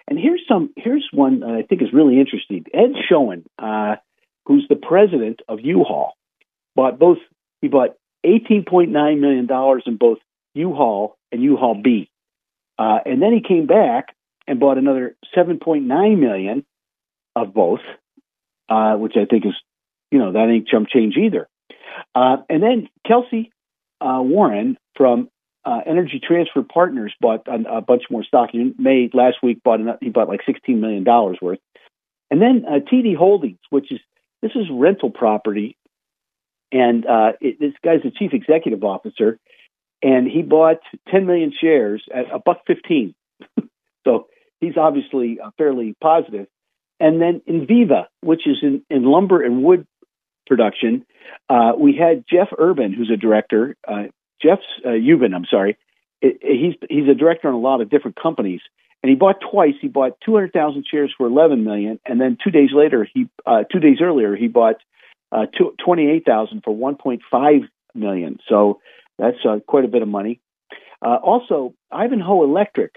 [0.10, 0.72] And here's some.
[0.76, 2.66] Here's one I think is really interesting.
[2.74, 3.98] Ed Shoen, uh,
[4.46, 6.14] who's the president of U-Haul,
[6.76, 7.20] bought both.
[7.62, 7.96] He bought
[8.26, 10.20] 18.9 million dollars in both
[10.54, 12.10] U-Haul and U-Haul B,
[12.78, 14.16] uh, and then he came back
[14.48, 16.66] and bought another 7.9 million
[17.36, 17.80] of both,
[18.70, 19.54] uh, which I think is,
[20.12, 21.48] you know, that ain't chump change either.
[22.16, 23.50] Uh, and then Kelcy
[24.02, 25.30] uh, Warren from
[25.64, 28.50] uh, Energy Transfer Partners bought a, a, bunch more stock.
[28.54, 31.60] In May last week, bought he bought like 16 million dollars worth.
[32.32, 34.00] And then uh, TD Holdings, which is
[34.42, 35.78] this is rental property,
[36.72, 39.40] and uh, it, this guy's the chief executive officer,
[40.02, 43.14] and he bought 10 million shares at a buck 15.
[44.06, 44.28] so
[44.60, 46.48] he's obviously uh, fairly positive.
[47.00, 49.88] And then Enviva, which is in, in lumber and wood
[50.48, 51.06] production,
[51.50, 53.76] uh, we had Jeff Ubben, who's a director.
[53.88, 54.04] Uh,
[54.42, 55.78] Jeff's uh, I'm sorry.
[56.22, 58.62] It, it, he's he's a director on a lot of different companies,
[59.02, 59.74] and he bought twice.
[59.82, 63.80] He bought 200,000 shares for 11 million, and then two days later, he uh, two
[63.80, 64.76] days earlier, he bought
[65.32, 65.46] uh,
[65.84, 67.62] 28,000 for 1.5
[67.96, 68.40] million.
[68.48, 68.80] So
[69.18, 70.40] that's uh, quite a bit of money.
[71.02, 72.96] Uh, also, Ivanhoe Electric,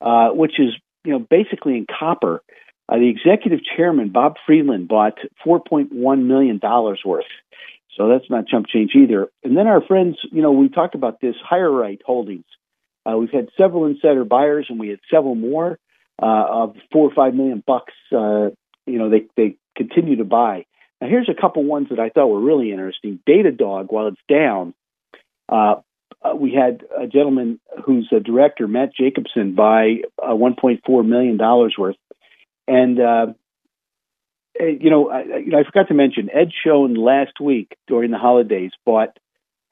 [0.00, 0.74] uh, which is
[1.04, 2.42] you know basically in copper.
[2.90, 7.24] Uh, the executive chairman Bob Friedland bought 4.1 million dollars worth.
[7.96, 9.28] So that's not chump change either.
[9.42, 12.44] And then our friends, you know, we talked about this HireRight Holdings.
[13.04, 15.78] Uh, we've had several insider buyers, and we had several more
[16.22, 17.92] uh, of four or five million bucks.
[18.12, 18.50] Uh,
[18.86, 20.64] you know, they they continue to buy.
[21.00, 23.20] Now, here's a couple ones that I thought were really interesting.
[23.26, 24.74] Datadog, while it's down,
[25.48, 25.76] uh,
[26.22, 31.76] uh, we had a gentleman who's a director, Matt Jacobson, buy uh, 1.4 million dollars
[31.78, 31.96] worth,
[32.66, 33.26] and uh,
[34.58, 38.10] eh, you know, I, you know, I forgot to mention Ed Shoen last week during
[38.10, 39.16] the holidays bought,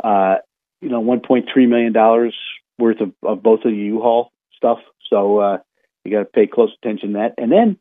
[0.05, 0.37] uh,
[0.81, 2.37] you know, 1.3 million dollars
[2.79, 4.79] worth of, of both of the U-Haul stuff.
[5.11, 5.59] So uh,
[6.05, 7.35] you got to pay close attention to that.
[7.39, 7.79] And then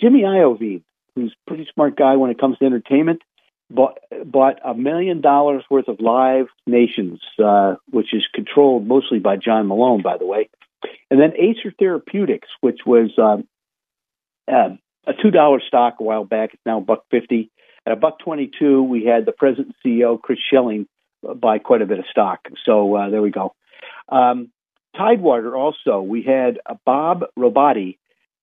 [0.00, 0.82] Jimmy Iovine,
[1.16, 3.22] who's a pretty smart guy when it comes to entertainment,
[3.70, 9.36] bought bought a million dollars worth of Live Nations, uh, which is controlled mostly by
[9.36, 10.48] John Malone, by the way,
[11.10, 13.38] and then Acer Therapeutics, which was uh,
[14.48, 16.54] a two dollar stock a while back.
[16.54, 17.50] It's now buck fifty.
[17.84, 20.86] At a buck twenty two, we had the president and CEO Chris Schelling
[21.22, 22.40] buy quite a bit of stock.
[22.64, 23.54] So uh, there we go.
[24.08, 24.50] Um,
[24.96, 27.98] Tidewater also, we had Bob Robotti.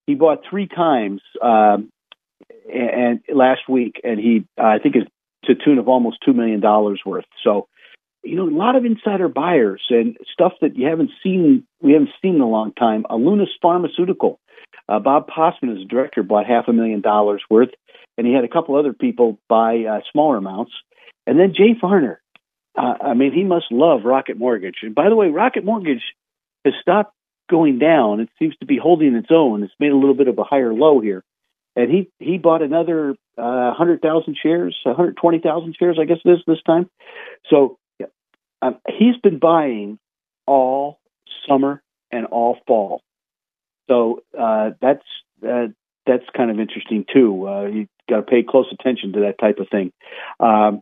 [0.05, 1.89] He bought three times um,
[2.71, 5.03] and, last week, and he uh, I think is
[5.45, 7.25] to tune of almost two million dollars worth.
[7.43, 7.67] So,
[8.23, 12.11] you know, a lot of insider buyers and stuff that you haven't seen we haven't
[12.21, 13.05] seen in a long time.
[13.09, 14.39] Alunis Pharmaceutical.
[14.89, 17.69] Uh, Bob Postman, as director, bought half a million dollars worth,
[18.17, 20.73] and he had a couple other people buy uh, smaller amounts.
[21.25, 22.17] And then Jay Farner.
[22.75, 24.77] Uh, I mean, he must love Rocket Mortgage.
[24.81, 26.01] And by the way, Rocket Mortgage
[26.65, 27.13] has stopped
[27.49, 28.19] going down.
[28.19, 29.63] It seems to be holding its own.
[29.63, 31.23] It's made a little bit of a higher low here
[31.75, 36.05] and he he bought another uh, hundred thousand shares, one hundred twenty thousand shares, I
[36.05, 36.89] guess it is this time.
[37.49, 37.77] So
[38.61, 39.99] um, he's been buying
[40.45, 40.99] all
[41.47, 43.01] summer and all fall.
[43.89, 45.05] So uh, that's
[45.47, 45.67] uh,
[46.05, 47.47] that's kind of interesting too.
[47.47, 49.91] Uh, you got to pay close attention to that type of thing.
[50.39, 50.81] Um,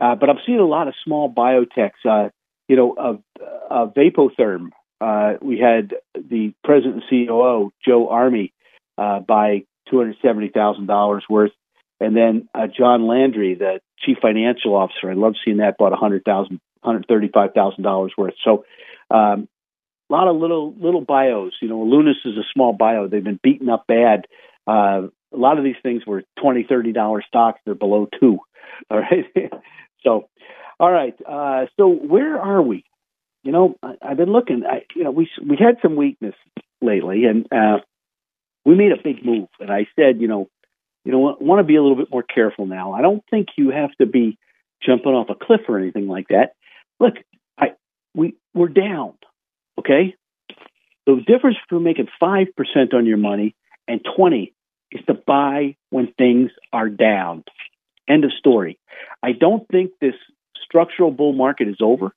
[0.00, 2.04] uh, but I'm seeing a lot of small biotechs.
[2.08, 2.30] Uh,
[2.68, 3.22] you know,
[3.70, 4.68] Vapotherm.
[5.00, 8.52] Uh, we had the president and COO Joe Army
[8.98, 11.52] uh, buy $270,000 worth.
[12.00, 16.58] And then uh, John Landry, the chief financial officer, I love seeing that, bought $100,000,
[16.84, 18.34] $135,000 worth.
[18.42, 18.64] So
[19.10, 19.48] um,
[20.10, 21.52] a lot of little little bios.
[21.62, 23.06] You know, Lunas is a small bio.
[23.06, 24.26] They've been beaten up bad.
[24.66, 27.60] Uh, a lot of these things were twenty, thirty dollar stocks.
[27.64, 28.38] They're below two.
[28.90, 29.26] All right.
[30.02, 30.28] so,
[30.78, 31.14] all right.
[31.28, 32.84] Uh, so where are we?
[33.42, 34.62] You know, I, I've been looking.
[34.66, 36.34] I, you know, we we had some weakness
[36.80, 37.80] lately, and uh,
[38.64, 40.48] we made a big move, and I said, you know,
[41.04, 42.92] you know, want to be a little bit more careful now.
[42.92, 44.38] I don't think you have to be
[44.84, 46.52] jumping off a cliff or anything like that.
[46.98, 47.14] Look,
[47.58, 47.72] I
[48.14, 49.14] we we're down,
[49.78, 50.14] okay.
[51.06, 53.54] The difference between making five percent on your money
[53.88, 54.52] and twenty
[54.92, 57.44] is to buy when things are down.
[58.08, 58.78] End of story.
[59.22, 60.14] I don't think this
[60.64, 62.12] structural bull market is over.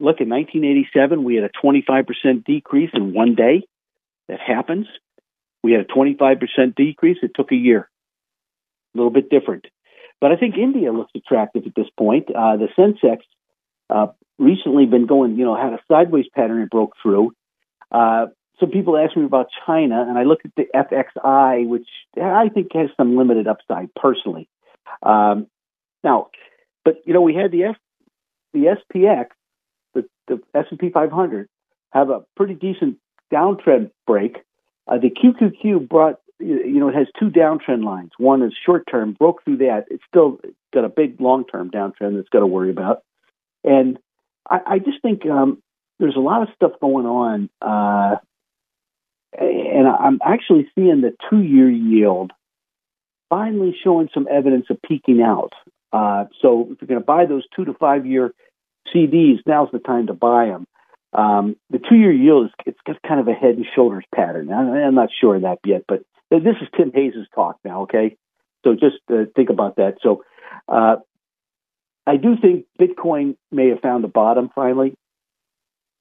[0.00, 3.62] Look, in 1987, we had a 25% decrease in one day.
[4.28, 4.86] That happens.
[5.62, 7.18] We had a 25% decrease.
[7.22, 7.88] It took a year.
[8.94, 9.66] A little bit different.
[10.20, 12.28] But I think India looks attractive at this point.
[12.30, 13.18] Uh, the Sensex
[13.90, 14.08] uh,
[14.38, 16.62] recently been going, you know, had a sideways pattern.
[16.62, 17.32] It broke through.
[17.90, 18.26] Uh,
[18.60, 21.88] some people ask me about China, and I look at the FXI, which
[22.20, 24.48] I think has some limited upside personally.
[25.02, 25.48] Um,
[26.04, 26.28] now,
[26.84, 27.76] but you know, we had the F,
[28.52, 29.26] the SPX,
[29.94, 31.48] the, the S and P 500,
[31.92, 32.98] have a pretty decent
[33.32, 34.36] downtrend break.
[34.86, 38.10] Uh, the QQQ brought, you know, it has two downtrend lines.
[38.18, 39.86] One is short term, broke through that.
[39.90, 40.40] It's still
[40.74, 43.02] got a big long term downtrend that's got to worry about.
[43.64, 43.98] And
[44.48, 45.62] I, I just think um,
[45.98, 47.48] there's a lot of stuff going on.
[47.60, 48.16] Uh,
[49.38, 52.32] and I'm actually seeing the two year yield
[53.30, 55.52] finally showing some evidence of peaking out.
[55.92, 58.32] Uh, so if you're going to buy those two to five year
[58.94, 60.66] CDs, now's the time to buy them.
[61.12, 64.52] Um, the two year yield is it's got kind of a head and shoulders pattern.
[64.52, 67.82] I'm, I'm not sure of that yet, but this is Tim Hayes' talk now.
[67.82, 68.16] Okay,
[68.64, 69.96] so just uh, think about that.
[70.02, 70.24] So
[70.68, 70.96] uh,
[72.06, 74.94] I do think Bitcoin may have found the bottom finally.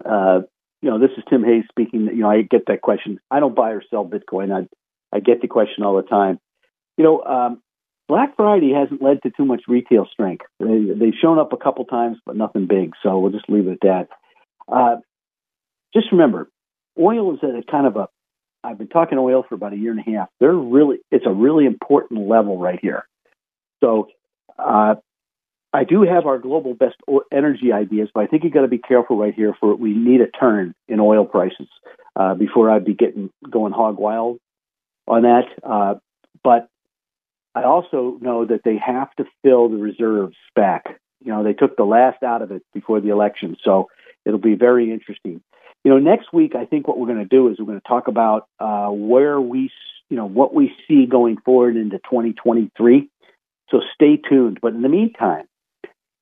[0.04, 0.42] Uh,
[0.82, 2.08] you know, this is Tim Hayes speaking.
[2.08, 3.20] You know, I get that question.
[3.30, 4.52] I don't buy or sell Bitcoin.
[4.54, 4.68] I
[5.16, 6.40] I get the question all the time.
[6.98, 7.62] You know, um,
[8.08, 10.46] Black Friday hasn't led to too much retail strength.
[10.60, 12.94] They, they've shown up a couple times, but nothing big.
[13.04, 14.08] So we'll just leave it at that.
[14.68, 14.98] Uh,
[15.94, 16.50] just remember,
[17.00, 18.08] oil is at a kind of a.
[18.64, 20.30] I've been talking oil for about a year and a half.
[20.40, 23.08] They're really, it's a really important level right here.
[23.84, 24.10] So
[24.60, 24.96] uh,
[25.74, 26.96] I do have our global best
[27.32, 29.56] energy ideas, but I think you've got to be careful right here.
[29.60, 31.68] For we need a turn in oil prices
[32.16, 34.38] uh, before I'd be getting going hog wild
[35.08, 35.46] on that.
[35.64, 35.96] Uh,
[36.44, 36.68] but
[37.56, 41.01] I also know that they have to fill the reserves back.
[41.24, 43.90] You know, they took the last out of it before the election, so
[44.26, 45.42] it'll be very interesting.
[45.84, 47.88] You know, next week I think what we're going to do is we're going to
[47.88, 49.72] talk about uh, where we,
[50.10, 53.10] you know, what we see going forward into 2023.
[53.70, 54.60] So stay tuned.
[54.62, 55.46] But in the meantime,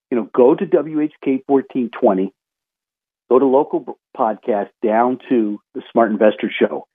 [0.09, 2.33] you know, go to WHK 1420,
[3.29, 6.87] go to local podcast down to the Smart Investor Show.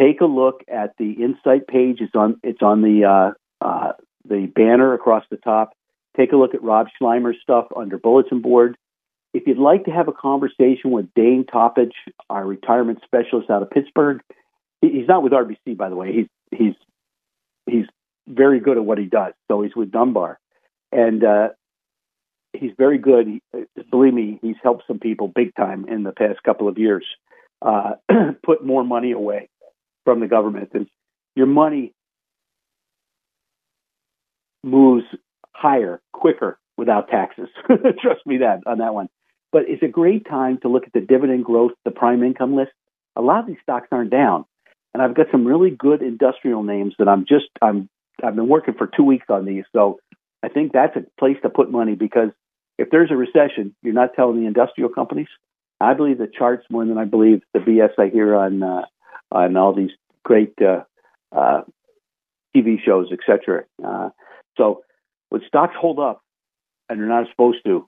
[0.00, 1.98] Take a look at the insight page.
[2.00, 3.92] It's on it's on the uh, uh,
[4.24, 5.72] the banner across the top.
[6.18, 8.76] Take a look at Rob Sluymer's stuff under bulletin board.
[9.34, 11.92] If you'd like to have a conversation with Dane Toppage,
[12.30, 14.20] our retirement specialist out of Pittsburgh,
[14.80, 16.12] he's not with RBC, by the way.
[16.12, 16.74] He's he's
[17.66, 17.86] he's
[18.26, 19.34] very good at what he does.
[19.48, 20.38] So he's with Dunbar,
[20.90, 21.48] and uh,
[22.52, 23.26] he's very good.
[23.26, 23.42] He,
[23.90, 27.04] believe me, he's helped some people big time in the past couple of years
[27.62, 27.92] uh,
[28.44, 29.48] put more money away
[30.04, 30.70] from the government.
[30.74, 30.86] And
[31.34, 31.92] your money
[34.64, 35.04] moves
[35.58, 37.48] higher, quicker without taxes.
[38.00, 39.08] Trust me that on that one.
[39.50, 42.72] But it's a great time to look at the dividend growth, the prime income list.
[43.16, 44.44] A lot of these stocks aren't down,
[44.94, 47.88] and I've got some really good industrial names that I'm just I'm
[48.22, 49.98] I've been working for two weeks on these, so
[50.42, 52.30] I think that's a place to put money because
[52.78, 55.28] if there's a recession, you're not telling the industrial companies.
[55.80, 58.82] I believe the charts more than I believe the BS I hear on uh,
[59.32, 59.90] on all these
[60.24, 60.84] great uh,
[61.34, 61.62] uh,
[62.54, 63.64] TV shows, etc.
[63.84, 64.10] Uh,
[64.56, 64.82] so
[65.30, 66.22] when stocks hold up
[66.88, 67.86] and they're not supposed to,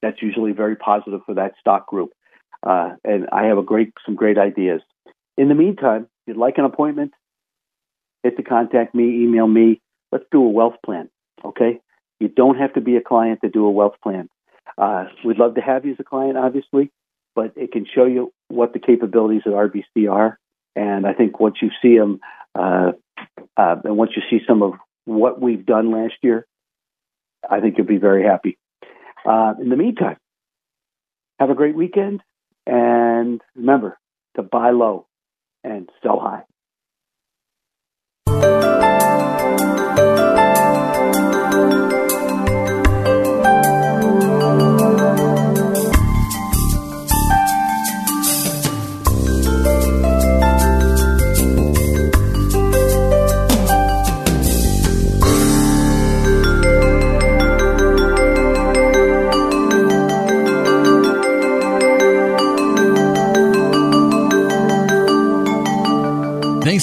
[0.00, 2.10] that's usually very positive for that stock group.
[2.64, 4.80] Uh, and I have a great some great ideas.
[5.36, 7.12] In the meantime, if you'd like an appointment,
[8.22, 9.80] hit the contact me, email me.
[10.10, 11.08] Let's do a wealth plan.
[11.44, 11.80] Okay,
[12.20, 14.28] you don't have to be a client to do a wealth plan.
[14.78, 16.90] Uh, we'd love to have you as a client, obviously,
[17.34, 20.38] but it can show you what the capabilities of RBC are.
[20.76, 22.20] And I think once you see them,
[22.54, 22.92] uh,
[23.56, 26.46] uh, and once you see some of what we've done last year,
[27.48, 28.58] I think you'll be very happy.
[29.24, 30.16] Uh, in the meantime,
[31.38, 32.22] have a great weekend,
[32.66, 33.98] and remember
[34.36, 35.06] to buy low
[35.64, 36.42] and sell high.